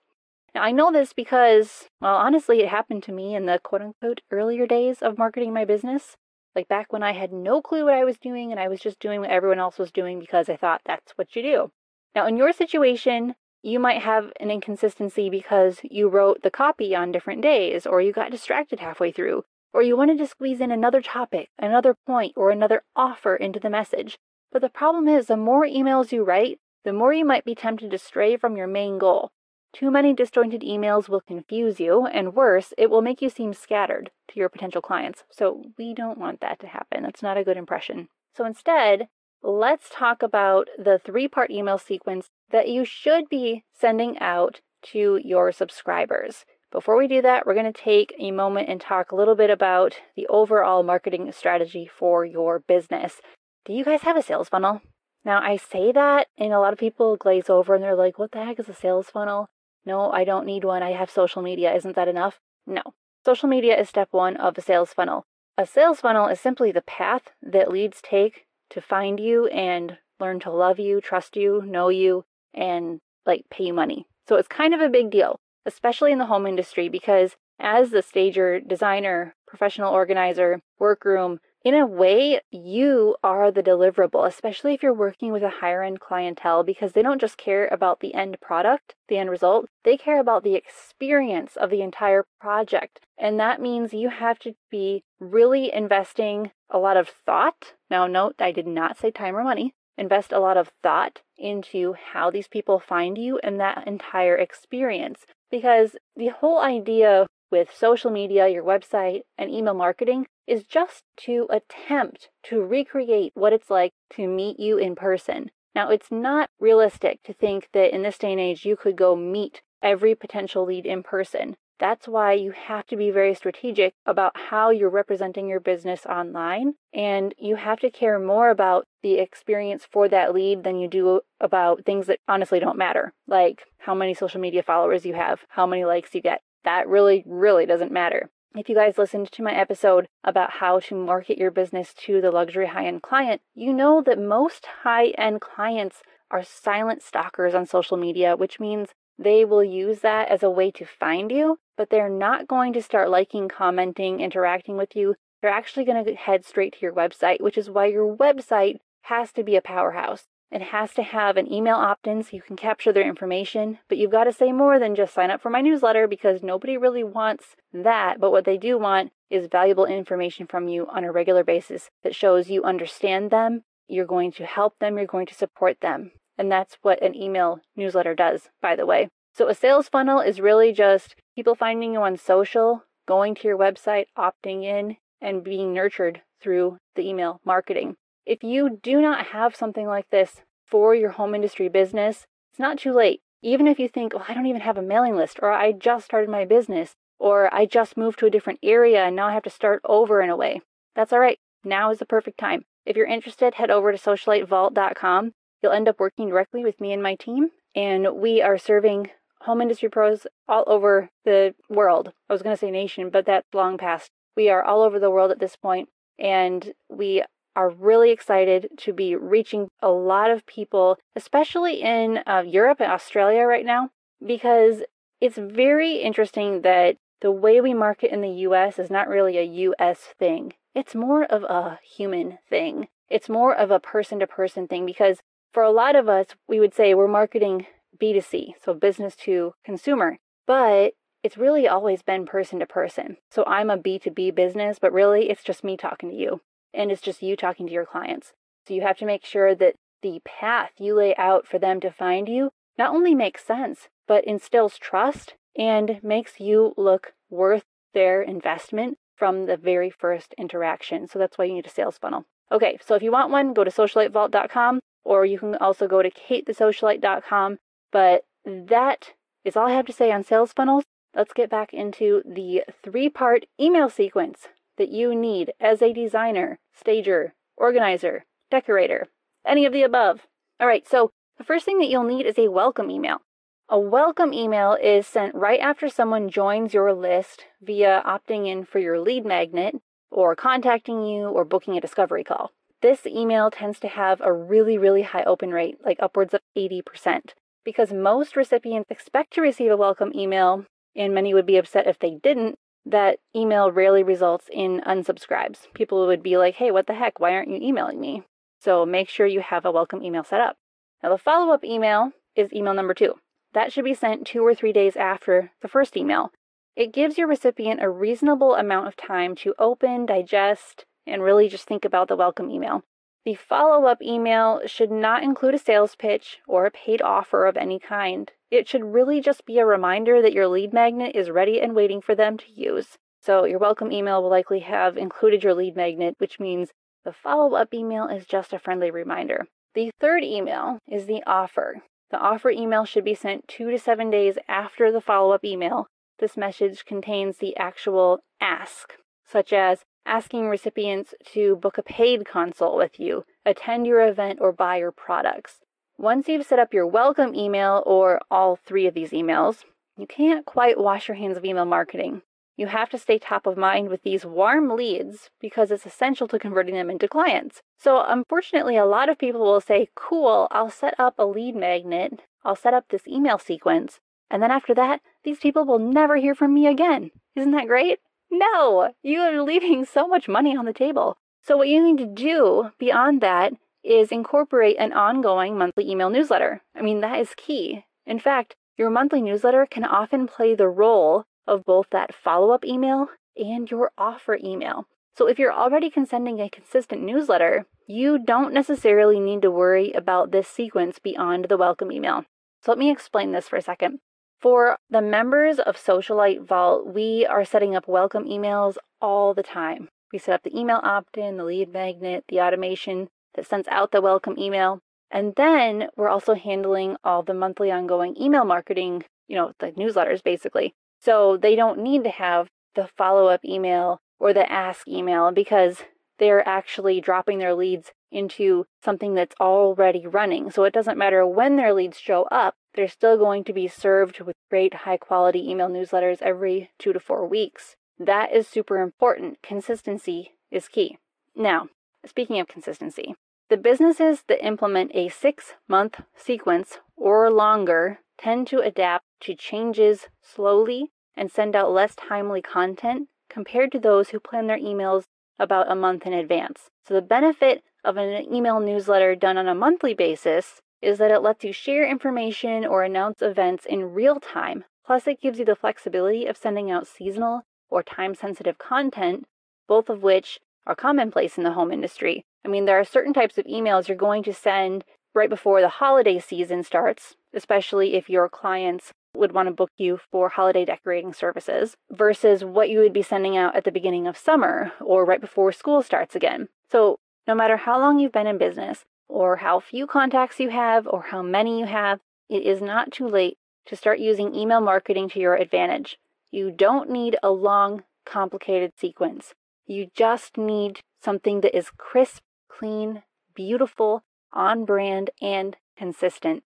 Now, 0.54 0.62
I 0.62 0.72
know 0.72 0.92
this 0.92 1.14
because, 1.14 1.90
well, 2.00 2.16
honestly, 2.16 2.62
it 2.62 2.70
happened 2.70 3.04
to 3.04 3.12
me 3.12 3.36
in 3.36 3.46
the 3.46 3.60
quote 3.62 3.82
unquote 3.82 4.22
earlier 4.32 4.66
days 4.66 5.02
of 5.02 5.18
marketing 5.18 5.54
my 5.54 5.66
business. 5.66 6.16
Like 6.56 6.68
back 6.68 6.94
when 6.94 7.04
I 7.04 7.14
had 7.14 7.34
no 7.34 7.62
clue 7.62 7.86
what 7.86 7.94
I 7.94 8.04
was 8.04 8.18
doing 8.18 8.52
and 8.52 8.60
I 8.60 8.68
was 8.68 8.80
just 8.80 9.00
doing 9.00 9.20
what 9.20 9.30
everyone 9.30 9.60
else 9.60 9.78
was 9.78 9.92
doing 9.92 10.20
because 10.20 10.48
I 10.50 10.56
thought 10.56 10.82
that's 10.86 11.12
what 11.16 11.36
you 11.36 11.42
do. 11.42 11.72
Now, 12.16 12.28
in 12.28 12.38
your 12.38 12.54
situation, 12.54 13.36
you 13.62 13.80
might 13.80 14.02
have 14.02 14.32
an 14.40 14.52
inconsistency 14.52 15.30
because 15.30 15.80
you 15.84 16.08
wrote 16.08 16.44
the 16.44 16.52
copy 16.52 16.96
on 16.96 17.12
different 17.12 17.42
days, 17.42 17.86
or 17.86 18.02
you 18.02 18.14
got 18.14 18.32
distracted 18.32 18.80
halfway 18.80 19.12
through, 19.12 19.44
or 19.74 19.82
you 19.82 19.98
wanted 19.98 20.18
to 20.20 20.28
squeeze 20.28 20.62
in 20.62 20.72
another 20.72 21.02
topic, 21.02 21.50
another 21.60 21.96
point, 22.08 22.34
or 22.36 22.52
another 22.52 22.84
offer 22.96 23.36
into 23.36 23.60
the 23.60 23.70
message. 23.70 24.18
But 24.52 24.62
the 24.62 24.70
problem 24.70 25.08
is, 25.08 25.28
the 25.28 25.38
more 25.38 25.66
emails 25.66 26.12
you 26.12 26.24
write, 26.24 26.60
the 26.84 26.94
more 26.94 27.14
you 27.14 27.26
might 27.26 27.46
be 27.46 27.56
tempted 27.56 27.92
to 27.92 27.98
stray 27.98 28.38
from 28.38 28.58
your 28.58 28.68
main 28.68 28.98
goal. 28.98 29.32
Too 29.72 29.92
many 29.92 30.14
disjointed 30.14 30.62
emails 30.62 31.08
will 31.08 31.22
confuse 31.22 31.80
you, 31.80 32.08
and 32.08 32.34
worse, 32.34 32.74
it 32.78 32.90
will 32.90 33.04
make 33.04 33.22
you 33.22 33.30
seem 33.30 33.54
scattered 33.54 34.10
to 34.30 34.40
your 34.40 34.50
potential 34.50 34.82
clients. 34.82 35.24
So, 35.30 35.64
we 35.78 35.94
don't 35.94 36.18
want 36.18 36.42
that 36.42 36.60
to 36.62 36.68
happen. 36.68 37.04
That's 37.04 37.22
not 37.22 37.38
a 37.38 37.44
good 37.44 37.58
impression. 37.58 38.10
So, 38.36 38.46
instead, 38.46 39.08
let's 39.44 39.90
talk 39.92 40.24
about 40.24 40.70
the 40.78 40.98
three 40.98 41.28
part 41.28 41.52
email 41.52 41.78
sequence 41.78 42.30
that 42.50 42.70
you 42.70 42.84
should 42.86 43.30
be 43.30 43.64
sending 43.72 44.18
out 44.20 44.62
to 44.82 45.20
your 45.24 45.52
subscribers. 45.52 46.46
Before 46.72 46.98
we 46.98 47.08
do 47.08 47.22
that, 47.22 47.46
we're 47.46 47.56
going 47.56 47.72
to 47.72 47.82
take 47.82 48.14
a 48.20 48.32
moment 48.32 48.70
and 48.70 48.80
talk 48.80 49.12
a 49.12 49.16
little 49.16 49.36
bit 49.36 49.50
about 49.50 49.96
the 50.16 50.28
overall 50.28 50.84
marketing 50.84 51.32
strategy 51.32 51.90
for 51.92 52.26
your 52.26 52.60
business. 52.60 53.22
Do 53.70 53.76
you 53.76 53.86
guys 53.86 54.02
have 54.02 54.18
a 54.18 54.24
sales 54.24 54.50
funnel? 54.50 54.82
Now, 55.24 55.44
I 55.44 55.56
say 55.56 55.92
that, 55.92 56.26
and 56.40 56.52
a 56.52 56.60
lot 56.60 56.74
of 56.74 56.80
people 56.80 57.16
glaze 57.18 57.52
over 57.52 57.76
and 57.76 57.84
they're 57.84 57.94
like, 57.94 58.18
what 58.18 58.32
the 58.32 58.44
heck 58.44 58.60
is 58.60 58.68
a 58.68 58.74
sales 58.74 59.12
funnel? 59.12 59.52
No, 59.86 60.10
I 60.10 60.24
don't 60.24 60.48
need 60.48 60.64
one. 60.64 60.82
I 60.82 60.94
have 60.94 61.12
social 61.12 61.44
media. 61.44 61.76
Isn't 61.76 61.96
that 61.96 62.08
enough? 62.08 62.40
No. 62.66 62.82
Social 63.24 63.48
media 63.48 63.80
is 63.80 63.88
step 63.88 64.08
one 64.10 64.38
of 64.38 64.58
a 64.58 64.62
sales 64.62 64.92
funnel. 64.92 65.28
A 65.56 65.68
sales 65.68 66.02
funnel 66.02 66.26
is 66.30 66.40
simply 66.40 66.72
the 66.72 66.82
path 66.82 67.28
that 67.44 67.70
leads 67.70 68.02
take 68.02 68.48
to 68.72 68.82
find 68.82 69.20
you 69.20 69.46
and 69.50 70.00
learn 70.20 70.40
to 70.40 70.50
love 70.50 70.80
you, 70.80 71.00
trust 71.00 71.36
you, 71.36 71.62
know 71.64 71.90
you, 71.90 72.26
and 72.56 73.02
like 73.28 73.46
pay 73.52 73.66
you 73.66 73.74
money. 73.74 74.08
So 74.28 74.38
it's 74.38 74.48
kind 74.48 74.74
of 74.74 74.82
a 74.82 74.90
big 74.90 75.12
deal, 75.12 75.40
especially 75.68 76.12
in 76.12 76.18
the 76.18 76.26
home 76.26 76.48
industry, 76.48 76.90
because 76.90 77.36
as 77.60 77.92
the 77.92 78.02
stager, 78.02 78.60
designer, 78.60 79.36
professional 79.48 79.94
organizer, 79.94 80.60
workroom, 80.80 81.40
in 81.70 81.76
a 81.76 81.86
way, 81.86 82.42
you 82.50 83.16
are 83.24 83.52
the 83.52 83.62
deliverable, 83.62 84.26
especially 84.26 84.74
if 84.74 84.82
you're 84.82 84.92
working 84.92 85.32
with 85.32 85.44
a 85.44 85.50
higher 85.62 85.84
end 85.84 86.00
clientele, 86.00 86.64
because 86.64 86.94
they 86.94 87.04
don't 87.04 87.22
just 87.22 87.38
care 87.38 87.68
about 87.68 88.00
the 88.00 88.16
end 88.16 88.38
product, 88.42 88.96
the 89.08 89.18
end 89.20 89.30
result, 89.30 89.68
they 89.84 89.96
care 89.96 90.20
about 90.20 90.44
the 90.44 90.56
experience 90.56 91.56
of 91.56 91.70
the 91.70 91.84
entire 91.84 92.26
project. 92.42 93.02
And 93.20 93.40
that 93.40 93.62
means 93.62 93.94
you 93.94 94.10
have 94.10 94.40
to 94.40 94.56
be 94.72 95.04
really 95.20 95.72
investing 95.72 96.50
a 96.72 96.80
lot 96.80 96.98
of 96.98 97.08
thought. 97.08 97.74
Now, 97.88 98.08
note, 98.08 98.36
I 98.40 98.52
did 98.52 98.66
not 98.66 98.98
say 98.98 99.12
time 99.12 99.36
or 99.36 99.44
money. 99.44 99.76
Invest 99.96 100.32
a 100.32 100.40
lot 100.40 100.58
of 100.58 100.72
thought 100.82 101.22
into 101.38 101.94
how 101.94 102.32
these 102.32 102.48
people 102.48 102.80
find 102.80 103.16
you 103.16 103.38
and 103.44 103.60
that 103.60 103.86
entire 103.86 104.36
experience. 104.36 105.20
Because 105.52 105.96
the 106.16 106.30
whole 106.30 106.60
idea 106.60 107.28
with 107.52 107.76
social 107.76 108.12
media, 108.12 108.48
your 108.48 108.64
website, 108.64 109.22
and 109.38 109.50
email 109.50 109.74
marketing 109.74 110.28
is 110.48 110.64
just 110.64 111.04
to 111.18 111.48
attempt 111.50 112.30
to 112.44 112.64
recreate 112.64 113.32
what 113.36 113.54
it's 113.54 113.70
like 113.70 113.94
to 114.12 114.28
meet 114.28 114.60
you 114.60 114.78
in 114.78 114.96
person. 114.96 115.52
Now, 115.76 115.90
it's 115.90 116.12
not 116.12 116.50
realistic 116.60 117.22
to 117.24 117.34
think 117.34 117.70
that 117.74 117.94
in 117.94 118.02
this 118.02 118.18
day 118.18 118.32
and 118.32 118.42
age 118.42 118.66
you 118.66 118.76
could 118.76 118.96
go 118.96 119.16
meet 119.16 119.62
every 119.82 120.16
potential 120.16 120.66
lead 120.66 120.86
in 120.86 121.04
person. 121.04 121.56
That's 121.80 122.10
why 122.10 122.34
you 122.34 122.52
have 122.52 122.86
to 122.88 122.98
be 122.98 123.10
very 123.10 123.34
strategic 123.34 123.94
about 124.06 124.34
how 124.36 124.70
you're 124.70 124.90
representing 124.90 125.48
your 125.48 125.62
business 125.62 126.06
online. 126.06 126.74
And 126.94 127.34
you 127.38 127.56
have 127.56 127.80
to 127.80 127.90
care 127.90 128.20
more 128.20 128.50
about 128.50 128.86
the 129.02 129.20
experience 129.20 129.88
for 129.90 130.10
that 130.10 130.34
lead 130.34 130.64
than 130.64 130.78
you 130.78 130.90
do 130.90 131.22
about 131.40 131.86
things 131.86 132.08
that 132.08 132.20
honestly 132.28 132.60
don't 132.60 132.78
matter, 132.78 133.14
like 133.28 133.64
how 133.78 133.96
many 133.96 134.14
social 134.14 134.42
media 134.42 134.62
followers 134.62 135.06
you 135.06 135.14
have, 135.14 135.46
how 135.48 135.66
many 135.66 135.86
likes 135.86 136.14
you 136.14 136.22
get. 136.22 136.42
That 136.64 136.88
really, 136.88 137.24
really 137.26 137.66
doesn't 137.66 137.92
matter. 137.92 138.30
If 138.56 138.68
you 138.68 138.76
guys 138.76 138.98
listened 138.98 139.32
to 139.32 139.44
my 139.44 139.54
episode 139.54 140.08
about 140.24 140.54
how 140.54 140.80
to 140.80 140.96
market 140.96 141.38
your 141.38 141.52
business 141.52 141.94
to 142.06 142.20
the 142.20 142.32
luxury 142.32 142.68
high 142.68 142.88
end 142.88 143.04
client, 143.04 143.42
you 143.54 143.74
know 143.74 144.02
that 144.02 144.20
most 144.20 144.66
high 144.84 145.10
end 145.10 145.42
clients 145.42 146.02
are 146.32 146.44
silent 146.44 147.04
stalkers 147.04 147.54
on 147.54 147.66
social 147.66 147.98
media, 147.98 148.36
which 148.36 148.60
means 148.60 148.90
they 149.20 149.46
will 149.46 149.64
use 149.64 150.00
that 150.00 150.30
as 150.30 150.42
a 150.44 150.50
way 150.50 150.72
to 150.72 150.86
find 150.86 151.32
you, 151.32 151.60
but 151.78 151.90
they're 151.90 152.10
not 152.10 152.48
going 152.48 152.74
to 152.74 152.82
start 152.82 153.10
liking, 153.10 153.50
commenting, 153.50 154.20
interacting 154.20 154.78
with 154.78 154.96
you. 154.96 155.16
They're 155.42 155.52
actually 155.52 155.86
going 155.86 156.04
to 156.04 156.16
head 156.16 156.46
straight 156.46 156.74
to 156.74 156.80
your 156.82 156.94
website, 156.94 157.42
which 157.42 157.58
is 157.58 157.70
why 157.70 157.86
your 157.86 158.16
website 158.16 158.78
has 159.04 159.32
to 159.34 159.44
be 159.44 159.56
a 159.56 159.62
powerhouse. 159.62 160.26
It 160.52 160.62
has 160.62 160.94
to 160.96 161.04
have 161.04 161.38
an 161.38 161.52
email 161.52 161.76
opt 161.76 162.08
in 162.08 162.24
so 162.24 162.30
you 162.34 162.42
can 162.42 162.56
capture 162.56 162.92
their 162.92 163.08
information, 163.08 163.78
but 163.88 164.00
you've 164.00 164.12
got 164.12 164.24
to 164.24 164.34
say 164.34 164.52
more 164.52 164.80
than 164.80 164.96
just 164.96 165.14
sign 165.14 165.30
up 165.30 165.42
for 165.42 165.52
my 165.52 165.62
newsletter 165.62 166.08
because 166.08 166.42
nobody 166.42 166.76
really 166.76 167.04
wants 167.04 167.56
that. 167.72 168.20
But 168.20 168.32
what 168.32 168.46
they 168.46 168.58
do 168.58 168.78
want 168.78 169.12
is 169.30 169.48
valuable 169.52 169.86
information 169.86 170.48
from 170.48 170.68
you 170.68 170.88
on 170.88 171.04
a 171.04 171.12
regular 171.12 171.44
basis 171.44 171.92
that 172.04 172.16
shows 172.16 172.50
you 172.50 172.64
understand 172.64 173.30
them, 173.30 173.62
you're 173.88 174.06
going 174.06 174.32
to 174.34 174.46
help 174.46 174.80
them, 174.80 174.98
you're 174.98 175.06
going 175.06 175.28
to 175.28 175.36
support 175.36 175.82
them. 175.82 176.12
And 176.38 176.52
that's 176.52 176.78
what 176.82 177.04
an 177.04 177.16
email 177.16 177.60
newsletter 177.76 178.16
does, 178.16 178.50
by 178.62 178.76
the 178.76 178.86
way. 178.86 179.10
So 179.36 179.48
a 179.50 179.54
sales 179.54 179.88
funnel 179.88 180.20
is 180.20 180.42
really 180.42 180.74
just 180.74 181.16
people 181.36 181.54
finding 181.54 181.94
you 181.94 182.02
on 182.02 182.18
social, 182.18 182.86
going 183.08 183.36
to 183.36 183.48
your 183.48 183.58
website, 183.58 184.06
opting 184.18 184.64
in, 184.64 184.98
and 185.22 185.44
being 185.44 185.74
nurtured 185.74 186.22
through 186.42 186.78
the 186.96 187.08
email 187.08 187.40
marketing. 187.46 187.98
If 188.26 188.44
you 188.44 188.80
do 188.82 189.02
not 189.02 189.28
have 189.28 189.56
something 189.56 189.88
like 189.88 190.10
this 190.10 190.42
for 190.66 190.94
your 190.94 191.12
home 191.12 191.34
industry 191.34 191.68
business, 191.68 192.28
it's 192.52 192.60
not 192.60 192.78
too 192.80 192.94
late. 192.94 193.22
Even 193.42 193.68
if 193.68 193.80
you 193.80 193.88
think, 193.88 194.14
oh, 194.16 194.24
I 194.28 194.34
don't 194.34 194.46
even 194.46 194.62
have 194.62 194.78
a 194.78 194.82
mailing 194.82 195.16
list, 195.16 195.40
or 195.42 195.52
I 195.52 195.72
just 195.72 196.06
started 196.06 196.30
my 196.30 196.46
business, 196.46 196.96
or 197.18 197.54
I 197.54 197.66
just 197.66 197.98
moved 197.98 198.20
to 198.20 198.26
a 198.26 198.32
different 198.32 198.60
area 198.64 199.04
and 199.04 199.16
now 199.16 199.28
I 199.28 199.34
have 199.34 199.44
to 199.44 199.50
start 199.50 199.82
over 199.86 200.22
in 200.22 200.30
a 200.30 200.36
way. 200.36 200.62
That's 200.96 201.14
all 201.14 201.20
right. 201.20 201.40
Now 201.64 201.92
is 201.92 202.00
the 202.00 202.06
perfect 202.06 202.40
time. 202.40 202.64
If 202.86 202.96
you're 202.96 203.06
interested, 203.06 203.56
head 203.56 203.70
over 203.70 203.92
to 203.92 203.98
socialitevault.com. 203.98 205.34
You'll 205.62 205.72
end 205.72 205.90
up 205.90 206.00
working 206.00 206.30
directly 206.30 206.64
with 206.64 206.80
me 206.80 206.94
and 206.94 207.04
my 207.04 207.16
team, 207.16 207.50
and 207.76 208.16
we 208.16 208.42
are 208.42 208.58
serving 208.58 209.10
home 209.42 209.62
industry 209.62 209.90
pros 209.90 210.26
all 210.48 210.64
over 210.68 211.10
the 211.26 211.54
world. 211.70 212.14
I 212.30 212.34
was 212.34 212.42
going 212.42 212.56
to 212.56 212.60
say 212.60 212.72
nation, 212.72 213.10
but 213.10 213.26
that's 213.26 213.48
long 213.54 213.78
past. 213.78 214.12
We 214.36 214.50
are 214.50 214.64
all 214.64 214.82
over 214.82 215.00
the 215.00 215.12
world 215.12 215.32
at 215.32 215.40
this 215.40 215.56
point, 215.56 215.90
and 216.18 216.74
we 216.90 217.24
are 217.60 217.70
really 217.70 218.10
excited 218.10 218.70
to 218.78 218.94
be 218.94 219.18
reaching 219.18 219.68
a 219.82 219.90
lot 219.90 220.32
of 220.32 220.46
people, 220.46 220.98
especially 221.14 221.82
in 221.82 222.22
uh, 222.26 222.42
Europe 222.48 222.80
and 222.80 222.90
Australia 222.90 223.42
right 223.42 223.66
now, 223.66 223.90
because 224.26 224.82
it's 225.20 225.38
very 225.38 225.98
interesting 225.98 226.62
that 226.62 226.96
the 227.20 227.34
way 227.34 227.60
we 227.60 227.74
market 227.74 228.14
in 228.14 228.22
the 228.22 228.48
US 228.48 228.80
is 228.80 228.90
not 228.90 229.10
really 229.10 229.38
a 229.38 229.44
US 229.68 230.00
thing. 230.18 230.54
It's 230.74 230.96
more 230.96 231.26
of 231.26 231.44
a 231.44 231.80
human 231.84 232.38
thing. 232.50 232.88
It's 233.10 233.28
more 233.28 233.54
of 233.54 233.72
a 233.72 233.80
person 233.82 234.20
to 234.20 234.28
person 234.28 234.66
thing 234.66 234.86
because 234.86 235.20
for 235.52 235.62
a 235.62 235.70
lot 235.70 235.98
of 235.98 236.08
us, 236.08 236.28
we 236.48 236.62
would 236.62 236.74
say 236.74 236.94
we're 236.94 237.10
marketing 237.10 237.66
B2C, 238.02 238.54
so 238.64 238.74
business 238.74 239.18
to 239.18 239.52
consumer, 239.66 240.18
but 240.48 240.94
it's 241.24 241.38
really 241.38 241.68
always 241.68 242.04
been 242.04 242.26
person 242.26 242.60
to 242.60 242.66
person. 242.66 243.18
So 243.30 243.44
I'm 243.46 243.70
a 243.70 243.78
B2B 243.78 244.34
business, 244.34 244.80
but 244.80 244.94
really 244.94 245.30
it's 245.30 245.44
just 245.44 245.66
me 245.66 245.76
talking 245.76 246.10
to 246.12 246.16
you 246.16 246.40
and 246.74 246.92
it's 246.92 247.02
just 247.02 247.22
you 247.22 247.36
talking 247.36 247.68
to 247.68 247.74
your 247.74 247.86
clients. 247.86 248.34
So 248.68 248.74
you 248.74 248.82
have 248.82 248.98
to 248.98 249.06
make 249.06 249.26
sure 249.26 249.56
that 249.56 249.76
the 250.02 250.22
path 250.26 250.72
you 250.78 250.96
lay 250.96 251.16
out 251.18 251.48
for 251.48 251.60
them 251.60 251.80
to 251.82 251.92
find 251.92 252.30
you 252.30 252.52
not 252.78 252.94
only 252.94 253.14
makes 253.14 253.44
sense, 253.44 253.90
but 254.08 254.24
instills 254.26 254.78
trust 254.78 255.34
and 255.58 256.00
makes 256.02 256.40
you 256.40 256.74
look 256.78 257.14
worth 257.30 257.64
their 257.94 258.22
investment 258.22 258.98
from 259.16 259.46
the 259.46 259.58
very 259.58 259.90
first 259.90 260.34
interaction. 260.38 261.08
So 261.08 261.20
that's 261.20 261.38
why 261.38 261.46
you 261.46 261.54
need 261.54 261.68
a 261.68 261.70
sales 261.70 261.98
funnel. 261.98 262.26
Okay, 262.52 262.80
so 262.84 262.96
if 262.96 263.04
you 263.04 263.12
want 263.12 263.32
one, 263.32 263.54
go 263.54 263.64
to 263.64 263.72
socialitevault.com 263.72 264.80
or 265.04 265.26
you 265.26 265.38
can 265.40 265.56
also 265.56 265.88
go 265.88 266.02
to 266.02 266.10
katethesocialite.com. 266.10 267.58
But 267.92 268.24
that 268.46 269.14
is 269.44 269.58
all 269.58 269.68
I 269.68 269.74
have 269.74 269.86
to 269.88 269.94
say 269.94 270.12
on 270.12 270.24
sales 270.24 270.54
funnels. 270.54 270.84
Let's 271.16 271.34
get 271.34 271.50
back 271.50 271.74
into 271.74 272.22
the 272.26 272.64
three 272.84 273.10
part 273.10 273.46
email 273.60 273.90
sequence 273.90 274.48
that 274.80 274.90
you 274.90 275.14
need 275.14 275.54
as 275.60 275.84
a 275.84 275.94
designer, 275.94 276.58
stager, 276.74 277.36
organizer, 277.56 278.26
decorator, 278.50 279.06
any 279.46 279.66
of 279.66 279.74
the 279.74 279.84
above. 279.84 280.22
All 280.60 280.68
right, 280.68 280.88
so 280.88 281.12
the 281.38 281.44
first 281.44 281.66
thing 281.66 281.78
that 281.78 281.90
you'll 281.90 282.04
need 282.04 282.26
is 282.26 282.40
a 282.40 282.48
welcome 282.48 282.90
email. 282.90 283.22
A 283.70 283.80
welcome 283.80 284.34
email 284.34 284.76
is 284.82 285.06
sent 285.06 285.36
right 285.36 285.60
after 285.60 285.90
someone 285.90 286.30
joins 286.30 286.74
your 286.74 286.92
list 286.92 287.46
via 287.62 288.02
opting 288.04 288.48
in 288.48 288.66
for 288.66 288.80
your 288.80 289.00
lead 289.00 289.26
magnet 289.26 289.76
or 290.10 290.36
contacting 290.36 291.06
you 291.06 291.28
or 291.28 291.46
booking 291.46 291.78
a 291.78 291.82
discovery 291.82 292.24
call. 292.24 292.52
This 292.82 293.06
email 293.06 293.52
tends 293.52 293.80
to 293.82 293.88
have 293.88 294.22
a 294.22 294.34
really, 294.34 294.78
really 294.78 295.04
high 295.04 295.24
open 295.24 295.52
rate, 295.52 295.78
like 295.86 295.98
upwards 296.00 296.34
of 296.34 296.40
80%, 296.58 297.34
because 297.64 297.92
most 297.92 298.36
recipients 298.36 298.90
expect 298.90 299.34
to 299.34 299.42
receive 299.42 299.70
a 299.70 299.78
welcome 299.78 300.14
email, 300.16 300.66
and 300.96 301.14
many 301.14 301.34
would 301.34 301.46
be 301.46 301.58
upset 301.58 301.86
if 301.86 302.00
they 302.00 302.16
didn't 302.24 302.58
that 302.86 303.20
email 303.36 303.72
rarely 303.72 304.04
results 304.04 304.48
in 304.52 304.82
unsubscribes. 304.82 305.72
People 305.74 306.06
would 306.08 306.24
be 306.24 306.38
like, 306.38 306.56
hey, 306.56 306.72
what 306.72 306.88
the 306.88 306.94
heck? 306.94 307.20
Why 307.20 307.34
aren't 307.34 307.50
you 307.50 307.58
emailing 307.62 308.00
me? 308.00 308.24
So 308.60 308.86
make 308.86 309.10
sure 309.10 309.28
you 309.28 309.42
have 309.42 309.66
a 309.66 309.72
welcome 309.72 310.04
email 310.04 310.24
set 310.24 310.42
up. 310.42 310.58
Now, 311.02 311.10
the 311.10 311.18
follow 311.18 311.54
up 311.54 311.64
email 311.64 312.12
is 312.36 312.54
email 312.54 312.74
number 312.74 312.94
two. 312.94 313.16
That 313.54 313.72
should 313.72 313.86
be 313.86 313.94
sent 313.94 314.28
two 314.28 314.46
or 314.46 314.54
three 314.54 314.74
days 314.74 314.96
after 314.96 315.52
the 315.62 315.68
first 315.68 315.96
email. 315.96 316.32
It 316.76 316.94
gives 316.94 317.18
your 317.18 317.28
recipient 317.28 317.82
a 317.82 317.90
reasonable 317.90 318.56
amount 318.56 318.88
of 318.88 318.96
time 318.96 319.36
to 319.38 319.56
open, 319.58 320.06
digest, 320.06 320.86
and 321.06 321.24
really 321.24 321.50
just 321.50 321.66
think 321.66 321.84
about 321.84 322.08
the 322.08 322.16
welcome 322.16 322.50
email. 322.50 322.84
The 323.30 323.36
follow 323.36 323.86
up 323.86 324.02
email 324.02 324.60
should 324.66 324.90
not 324.90 325.22
include 325.22 325.54
a 325.54 325.60
sales 325.60 325.96
pitch 325.96 326.40
or 326.48 326.66
a 326.66 326.72
paid 326.72 327.00
offer 327.00 327.46
of 327.46 327.58
any 327.58 327.78
kind. 327.78 328.32
It 328.50 328.68
should 328.68 328.84
really 328.84 329.22
just 329.22 329.46
be 329.46 329.60
a 329.60 329.68
reminder 329.68 330.20
that 330.20 330.34
your 330.34 330.48
lead 330.48 330.74
magnet 330.74 331.16
is 331.16 331.30
ready 331.30 331.62
and 331.62 331.76
waiting 331.76 332.02
for 332.02 332.16
them 332.16 332.40
to 332.40 332.52
use. 332.52 332.98
So, 333.22 333.46
your 333.46 333.60
welcome 333.60 333.92
email 333.92 334.24
will 334.24 334.32
likely 334.32 334.62
have 334.62 334.98
included 334.98 335.44
your 335.44 335.54
lead 335.54 335.76
magnet, 335.76 336.16
which 336.18 336.40
means 336.40 336.72
the 337.06 337.14
follow 337.14 337.54
up 337.54 337.72
email 337.72 338.08
is 338.08 338.26
just 338.26 338.52
a 338.52 338.58
friendly 338.58 338.90
reminder. 338.90 339.46
The 339.76 339.92
third 340.00 340.24
email 340.24 340.80
is 340.88 341.06
the 341.06 341.22
offer. 341.28 341.84
The 342.10 342.18
offer 342.18 342.50
email 342.50 342.84
should 342.84 343.06
be 343.06 343.14
sent 343.14 343.48
two 343.48 343.70
to 343.70 343.78
seven 343.78 344.10
days 344.10 344.40
after 344.48 344.92
the 344.92 345.02
follow 345.02 345.34
up 345.34 345.46
email. 345.46 345.86
This 346.18 346.36
message 346.36 346.84
contains 346.84 347.38
the 347.38 347.56
actual 347.58 348.22
ask, 348.42 348.96
such 349.24 349.54
as 349.54 349.84
asking 350.10 350.50
recipients 350.50 351.14
to 351.34 351.56
book 351.58 351.78
a 351.78 351.84
paid 351.84 352.26
consult 352.26 352.76
with 352.76 353.00
you, 353.00 353.26
attend 353.46 353.86
your 353.86 354.06
event, 354.08 354.40
or 354.42 354.52
buy 354.52 354.78
your 354.78 354.92
products. 354.92 355.60
Once 355.98 356.28
you've 356.28 356.46
set 356.46 356.60
up 356.60 356.74
your 356.74 356.88
welcome 356.88 357.36
email 357.36 357.84
or 357.86 358.20
all 358.32 358.56
three 358.56 358.88
of 358.88 358.94
these 358.94 359.12
emails, 359.12 359.66
you 359.96 360.08
can't 360.08 360.46
quite 360.46 360.80
wash 360.80 361.08
your 361.08 361.16
hands 361.16 361.38
of 361.38 361.46
email 361.46 361.66
marketing. 361.66 362.22
You 362.58 362.68
have 362.68 362.90
to 362.90 362.98
stay 362.98 363.20
top 363.20 363.46
of 363.46 363.58
mind 363.58 363.90
with 363.90 364.04
these 364.04 364.26
warm 364.26 364.70
leads 364.76 365.30
because 365.40 365.72
it's 365.72 365.86
essential 365.86 366.28
to 366.30 366.40
converting 366.40 366.76
them 366.76 366.90
into 366.90 367.08
clients. 367.08 367.62
So, 367.78 368.04
unfortunately, 368.06 368.78
a 368.78 368.86
lot 368.86 369.10
of 369.10 369.18
people 369.18 369.42
will 369.42 369.62
say, 369.62 369.90
Cool, 369.96 370.48
I'll 370.52 370.70
set 370.70 370.96
up 371.00 371.16
a 371.18 371.26
lead 371.26 371.56
magnet, 371.56 372.22
I'll 372.44 372.56
set 372.56 372.74
up 372.74 372.86
this 372.90 373.08
email 373.08 373.38
sequence, 373.38 374.00
and 374.32 374.42
then 374.42 374.52
after 374.52 374.74
that, 374.74 375.02
these 375.24 375.40
people 375.40 375.66
will 375.66 375.80
never 375.80 376.18
hear 376.18 376.36
from 376.36 376.54
me 376.54 376.68
again. 376.68 377.12
Isn't 377.36 377.52
that 377.52 377.68
great? 377.68 378.00
No, 378.32 378.94
you 379.02 379.20
are 379.22 379.42
leaving 379.42 379.86
so 379.86 380.08
much 380.08 380.28
money 380.28 380.56
on 380.56 380.66
the 380.66 380.74
table. 380.74 381.18
So, 381.42 381.58
what 381.58 381.68
you 381.68 381.84
need 381.84 381.98
to 381.98 382.06
do 382.06 382.72
beyond 382.78 383.22
that 383.22 383.54
is 383.84 384.12
incorporate 384.12 384.78
an 384.78 384.94
ongoing 384.94 385.58
monthly 385.58 385.90
email 385.90 386.10
newsletter. 386.10 386.62
I 386.76 386.82
mean, 386.82 387.02
that 387.02 387.20
is 387.20 387.34
key. 387.36 387.86
In 388.06 388.20
fact, 388.20 388.56
your 388.78 388.90
monthly 388.90 389.22
newsletter 389.22 389.66
can 389.66 389.84
often 389.84 390.28
play 390.28 390.56
the 390.56 390.68
role 390.68 391.26
of 391.48 391.66
both 391.66 391.88
that 391.92 392.14
follow 392.14 392.52
up 392.52 392.66
email 392.66 393.08
and 393.36 393.70
your 393.70 393.92
offer 393.98 394.38
email. 394.44 394.86
So 395.16 395.28
if 395.28 395.40
you're 395.40 395.54
already 395.54 395.92
sending 396.06 396.40
a 396.40 396.50
consistent 396.50 397.02
newsletter, 397.02 397.66
you 397.88 398.20
don't 398.24 398.54
necessarily 398.54 399.20
need 399.20 399.42
to 399.42 399.52
worry 399.52 399.92
about 399.92 400.32
this 400.32 400.48
sequence 400.48 401.00
beyond 401.00 401.46
the 401.50 401.58
welcome 401.58 401.92
email. 401.92 402.26
So 402.64 402.72
let 402.72 402.78
me 402.78 402.92
explain 402.92 403.32
this 403.32 403.50
for 403.50 403.56
a 403.58 403.62
second. 403.62 404.00
For 404.42 404.78
the 404.90 405.02
members 405.02 405.60
of 405.60 405.76
Socialite 405.76 406.48
Vault, 406.48 406.88
we 406.88 407.26
are 407.26 407.44
setting 407.44 407.76
up 407.76 407.90
welcome 407.90 408.24
emails 408.24 408.78
all 409.02 409.34
the 409.34 409.44
time. 409.44 409.90
We 410.14 410.20
set 410.20 410.34
up 410.34 410.44
the 410.44 410.58
email 410.58 410.80
opt 410.82 411.18
in, 411.18 411.36
the 411.36 411.44
lead 411.44 411.74
magnet, 411.74 412.24
the 412.30 412.40
automation 412.40 413.10
that 413.36 413.46
sends 413.46 413.68
out 413.68 413.92
the 413.92 414.02
welcome 414.02 414.40
email. 414.40 414.80
And 415.12 415.34
then 415.36 415.90
we're 415.98 416.08
also 416.08 416.36
handling 416.36 416.96
all 417.04 417.22
the 417.22 417.34
monthly 417.34 417.70
ongoing 417.70 418.16
email 418.20 418.46
marketing, 418.46 419.04
you 419.28 419.36
know, 419.36 419.52
the 419.60 419.74
newsletters 419.74 420.24
basically. 420.24 420.74
So 421.02 421.36
they 421.36 421.58
don't 421.58 421.80
need 421.80 422.06
to 422.06 422.10
have 422.10 422.48
the 422.76 422.88
follow 422.98 423.28
up 423.28 423.44
email 423.44 424.00
or 424.20 424.34
the 424.34 424.50
ask 424.50 424.88
email 424.88 425.32
because 425.32 425.84
they're 426.18 426.48
actually 426.48 427.02
dropping 427.02 427.40
their 427.40 427.56
leads 427.56 427.92
into 428.12 428.66
something 428.84 429.16
that's 429.16 429.36
already 429.40 430.08
running. 430.08 430.50
So 430.50 430.64
it 430.64 430.74
doesn't 430.74 430.98
matter 430.98 431.28
when 431.28 431.58
their 431.58 431.74
leads 431.74 432.00
show 432.00 432.24
up, 432.32 432.56
they're 432.80 432.88
still 432.88 433.18
going 433.18 433.44
to 433.44 433.52
be 433.52 433.68
served 433.68 434.22
with 434.22 434.38
great 434.50 434.74
high 434.74 434.96
quality 434.96 435.50
email 435.52 435.68
newsletters 435.68 436.22
every 436.22 436.72
two 436.80 436.94
to 436.94 437.00
four 437.00 437.28
weeks. 437.28 437.76
That 438.00 438.34
is 438.34 438.48
super 438.48 438.78
important. 438.78 439.42
Consistency 439.44 440.32
is 440.50 440.70
key. 440.70 440.98
Now, 441.36 441.68
speaking 442.06 442.40
of 442.40 442.48
consistency, 442.48 443.16
the 443.50 443.58
businesses 443.58 444.24
that 444.30 444.46
implement 444.46 444.92
a 444.94 445.10
six 445.10 445.56
month 445.68 446.00
sequence 446.16 446.78
or 446.96 447.30
longer 447.30 448.00
tend 448.18 448.48
to 448.48 448.62
adapt 448.62 449.04
to 449.24 449.36
changes 449.36 450.08
slowly 450.22 450.90
and 451.18 451.30
send 451.30 451.58
out 451.58 451.74
less 451.74 451.96
timely 451.96 452.42
content 452.42 453.10
compared 453.30 453.74
to 453.74 453.80
those 453.80 454.12
who 454.12 454.22
plan 454.22 454.48
their 454.48 454.58
emails 454.58 455.04
about 455.38 455.70
a 455.70 455.76
month 455.76 456.06
in 456.06 456.14
advance. 456.14 456.70
So, 456.88 456.94
the 456.94 457.02
benefit 457.02 457.62
of 457.84 457.98
an 457.98 458.34
email 458.34 458.62
newsletter 458.62 459.18
done 459.18 459.38
on 459.38 459.50
a 459.50 459.54
monthly 459.54 459.94
basis 459.94 460.62
is 460.82 460.98
that 460.98 461.12
it 461.12 461.22
lets 461.22 461.44
you 461.44 461.54
share 461.54 461.90
information 461.90 462.66
or 462.66 462.84
announce 462.84 463.22
events 463.22 463.66
in 463.66 463.94
real 463.94 464.20
time. 464.20 464.64
Plus, 464.86 465.08
it 465.08 465.22
gives 465.22 465.40
you 465.40 465.46
the 465.46 465.56
flexibility 465.56 466.26
of 466.26 466.38
sending 466.38 466.72
out 466.72 466.88
seasonal 466.88 467.44
or 467.70 467.84
time 467.84 468.16
sensitive 468.16 468.58
content, 468.58 469.26
both 469.68 469.90
of 469.90 470.02
which 470.02 470.40
are 470.66 470.76
commonplace 470.76 471.38
in 471.38 471.44
the 471.44 471.54
home 471.54 471.72
industry. 471.72 472.26
I 472.44 472.48
mean, 472.48 472.66
there 472.66 472.80
are 472.80 472.86
certain 472.86 473.14
types 473.14 473.38
of 473.38 473.46
emails 473.46 473.88
you're 473.88 473.98
going 473.98 474.24
to 474.24 474.34
send 474.34 474.84
right 475.14 475.30
before 475.30 475.62
the 475.62 475.70
holiday 475.70 476.20
season 476.20 476.64
starts, 476.64 477.16
especially 477.34 477.96
if 477.96 478.10
your 478.10 478.30
clients 478.30 478.94
would 479.16 479.32
want 479.32 479.48
to 479.48 479.54
book 479.54 479.72
you 479.78 480.00
for 480.12 480.30
holiday 480.30 480.66
decorating 480.66 481.14
services, 481.14 481.76
versus 481.92 482.44
what 482.44 482.70
you 482.70 482.80
would 482.80 482.94
be 482.94 483.02
sending 483.02 483.36
out 483.36 483.56
at 483.56 483.64
the 483.64 483.72
beginning 483.72 484.08
of 484.08 484.18
summer 484.18 484.72
or 484.80 485.06
right 485.06 485.22
before 485.22 485.52
school 485.52 485.82
starts 485.82 486.16
again. 486.16 486.48
So, 486.72 487.00
no 487.28 487.36
matter 487.36 487.58
how 487.58 487.80
long 487.80 488.00
you've 488.00 488.12
been 488.12 488.28
in 488.28 488.38
business, 488.38 488.86
or 489.10 489.38
how 489.38 489.60
few 489.60 489.86
contacts 489.86 490.40
you 490.40 490.50
have, 490.50 490.88
or 490.88 491.02
how 491.02 491.22
many 491.22 491.60
you 491.60 491.66
have, 491.66 492.00
it 492.30 492.44
is 492.44 492.62
not 492.62 492.92
too 492.92 493.08
late 493.08 493.38
to 493.66 493.76
start 493.76 494.00
using 494.00 494.34
email 494.34 494.62
marketing 494.62 495.10
to 495.10 495.20
your 495.20 495.36
advantage. 495.36 495.98
You 496.32 496.52
don't 496.52 496.90
need 496.90 497.18
a 497.22 497.32
long, 497.32 497.84
complicated 498.06 498.74
sequence. 498.78 499.34
You 499.66 499.88
just 499.96 500.38
need 500.38 500.82
something 501.04 501.42
that 501.42 501.58
is 501.58 501.72
crisp, 501.76 502.22
clean, 502.48 503.04
beautiful, 503.36 504.04
on 504.32 504.64
brand, 504.64 505.10
and 505.22 505.58
consistent. 505.78 506.44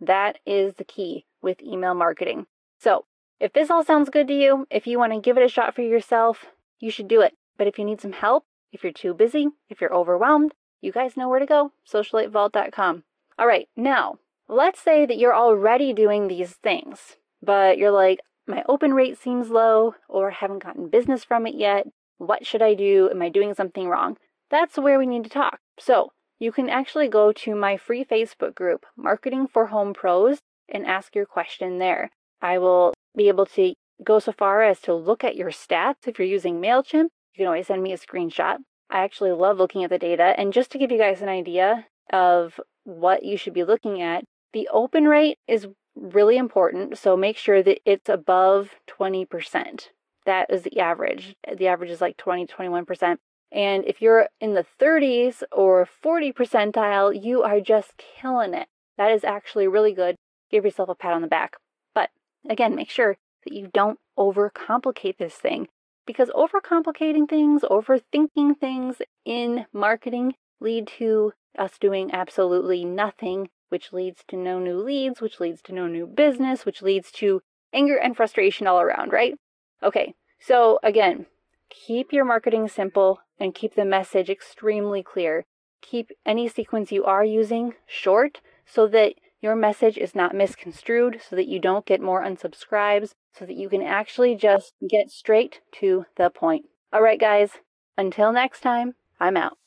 That 0.00 0.38
is 0.46 0.74
the 0.74 0.84
key 0.84 1.26
with 1.42 1.62
email 1.62 1.94
marketing. 1.94 2.46
So, 2.78 3.06
if 3.40 3.52
this 3.52 3.70
all 3.70 3.84
sounds 3.84 4.10
good 4.10 4.28
to 4.28 4.34
you, 4.34 4.66
if 4.70 4.86
you 4.86 4.98
want 4.98 5.12
to 5.12 5.20
give 5.20 5.36
it 5.36 5.44
a 5.44 5.48
shot 5.48 5.74
for 5.74 5.82
yourself, 5.82 6.46
you 6.78 6.90
should 6.90 7.08
do 7.08 7.20
it. 7.20 7.34
But 7.56 7.66
if 7.66 7.78
you 7.78 7.84
need 7.84 8.00
some 8.00 8.12
help, 8.12 8.44
if 8.72 8.82
you're 8.82 8.92
too 8.92 9.14
busy, 9.14 9.48
if 9.68 9.80
you're 9.80 9.94
overwhelmed, 9.94 10.54
you 10.80 10.92
guys 10.92 11.16
know 11.16 11.28
where 11.28 11.40
to 11.40 11.46
go 11.46 11.72
socialitevault.com. 11.90 13.04
All 13.38 13.46
right, 13.46 13.68
now 13.76 14.18
let's 14.48 14.80
say 14.80 15.06
that 15.06 15.18
you're 15.18 15.34
already 15.34 15.92
doing 15.92 16.28
these 16.28 16.52
things, 16.62 17.16
but 17.42 17.78
you're 17.78 17.90
like, 17.90 18.20
my 18.46 18.62
open 18.68 18.92
rate 18.92 19.18
seems 19.18 19.48
low, 19.48 19.94
or 20.08 20.30
haven't 20.30 20.62
gotten 20.62 20.88
business 20.88 21.24
from 21.24 21.46
it 21.46 21.54
yet. 21.54 21.86
What 22.18 22.46
should 22.46 22.62
I 22.62 22.74
do? 22.74 23.08
Am 23.10 23.22
I 23.22 23.28
doing 23.30 23.54
something 23.54 23.88
wrong? 23.88 24.18
That's 24.50 24.76
where 24.76 24.98
we 24.98 25.06
need 25.06 25.24
to 25.24 25.30
talk. 25.30 25.60
So, 25.78 26.12
you 26.38 26.52
can 26.52 26.68
actually 26.68 27.08
go 27.08 27.32
to 27.32 27.54
my 27.54 27.76
free 27.76 28.04
Facebook 28.04 28.54
group, 28.54 28.84
Marketing 28.96 29.46
for 29.46 29.66
Home 29.66 29.94
Pros, 29.94 30.38
and 30.68 30.86
ask 30.86 31.14
your 31.14 31.26
question 31.26 31.78
there. 31.78 32.10
I 32.42 32.58
will 32.58 32.92
be 33.16 33.28
able 33.28 33.46
to 33.46 33.74
go 34.02 34.18
so 34.18 34.32
far 34.32 34.62
as 34.62 34.80
to 34.80 34.94
look 34.94 35.24
at 35.24 35.36
your 35.36 35.50
stats. 35.50 36.06
If 36.06 36.18
you're 36.18 36.28
using 36.28 36.60
MailChimp, 36.60 37.08
you 37.34 37.38
can 37.38 37.46
always 37.46 37.68
send 37.68 37.82
me 37.82 37.92
a 37.92 37.98
screenshot. 37.98 38.58
I 38.90 39.02
actually 39.02 39.32
love 39.32 39.58
looking 39.58 39.84
at 39.84 39.90
the 39.90 39.98
data. 39.98 40.34
And 40.36 40.52
just 40.52 40.70
to 40.72 40.78
give 40.78 40.90
you 40.90 40.98
guys 40.98 41.22
an 41.22 41.28
idea 41.28 41.86
of 42.12 42.60
what 42.84 43.24
you 43.24 43.36
should 43.36 43.54
be 43.54 43.64
looking 43.64 44.00
at, 44.00 44.24
the 44.52 44.68
open 44.72 45.04
rate 45.04 45.38
is 45.48 45.66
really 45.96 46.36
important. 46.36 46.98
So 46.98 47.16
make 47.16 47.36
sure 47.36 47.62
that 47.62 47.80
it's 47.84 48.08
above 48.08 48.70
20%. 48.88 49.88
That 50.26 50.50
is 50.50 50.62
the 50.62 50.80
average. 50.80 51.34
The 51.56 51.66
average 51.66 51.90
is 51.90 52.00
like 52.00 52.16
20 52.16 52.46
21%. 52.46 53.16
And 53.52 53.84
if 53.84 54.02
you're 54.02 54.28
in 54.40 54.54
the 54.54 54.66
30s 54.80 55.42
or 55.52 55.86
40 55.86 56.32
percentile, 56.32 57.22
you 57.22 57.42
are 57.42 57.60
just 57.60 57.92
killing 57.96 58.54
it. 58.54 58.66
That 58.96 59.12
is 59.12 59.24
actually 59.24 59.68
really 59.68 59.92
good. 59.92 60.16
Give 60.50 60.64
yourself 60.64 60.88
a 60.88 60.94
pat 60.94 61.12
on 61.12 61.22
the 61.22 61.28
back. 61.28 61.56
But 61.94 62.10
again, 62.48 62.74
make 62.74 62.90
sure 62.90 63.16
that 63.44 63.54
you 63.54 63.68
don't 63.72 63.98
overcomplicate 64.18 65.18
this 65.18 65.34
thing 65.34 65.68
because 66.06 66.30
overcomplicating 66.30 67.28
things, 67.28 67.62
overthinking 67.62 68.58
things 68.58 68.96
in 69.24 69.66
marketing 69.72 70.34
lead 70.60 70.88
to 70.98 71.32
us 71.58 71.78
doing 71.78 72.10
absolutely 72.12 72.84
nothing, 72.84 73.48
which 73.68 73.92
leads 73.92 74.22
to 74.28 74.36
no 74.36 74.58
new 74.58 74.78
leads, 74.78 75.20
which 75.20 75.40
leads 75.40 75.62
to 75.62 75.72
no 75.72 75.86
new 75.86 76.06
business, 76.06 76.64
which 76.64 76.82
leads 76.82 77.10
to 77.12 77.40
anger 77.72 77.96
and 77.96 78.16
frustration 78.16 78.66
all 78.66 78.80
around, 78.80 79.12
right? 79.12 79.34
Okay, 79.82 80.14
so 80.38 80.78
again, 80.82 81.26
keep 81.70 82.12
your 82.12 82.24
marketing 82.24 82.68
simple 82.68 83.20
and 83.38 83.54
keep 83.54 83.74
the 83.74 83.84
message 83.84 84.30
extremely 84.30 85.02
clear. 85.02 85.44
Keep 85.82 86.10
any 86.24 86.48
sequence 86.48 86.92
you 86.92 87.04
are 87.04 87.24
using 87.24 87.74
short 87.86 88.40
so 88.64 88.86
that 88.88 89.14
your 89.44 89.54
message 89.54 89.98
is 89.98 90.14
not 90.14 90.34
misconstrued, 90.34 91.20
so 91.28 91.36
that 91.36 91.46
you 91.46 91.60
don't 91.60 91.86
get 91.86 92.00
more 92.00 92.24
unsubscribes, 92.24 93.10
so 93.38 93.44
that 93.44 93.56
you 93.56 93.68
can 93.68 93.82
actually 93.82 94.34
just 94.34 94.72
get 94.88 95.10
straight 95.10 95.60
to 95.80 96.06
the 96.16 96.30
point. 96.30 96.64
All 96.92 97.02
right, 97.02 97.20
guys, 97.20 97.50
until 97.98 98.32
next 98.32 98.60
time, 98.60 98.94
I'm 99.20 99.36
out. 99.36 99.58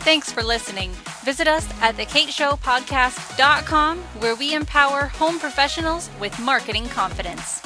Thanks 0.00 0.32
for 0.32 0.42
listening. 0.42 0.90
Visit 1.24 1.48
us 1.48 1.68
at 1.82 1.96
thekateshowpodcast.com 1.96 3.98
where 3.98 4.36
we 4.36 4.54
empower 4.54 5.06
home 5.06 5.38
professionals 5.38 6.08
with 6.20 6.38
marketing 6.38 6.86
confidence. 6.86 7.65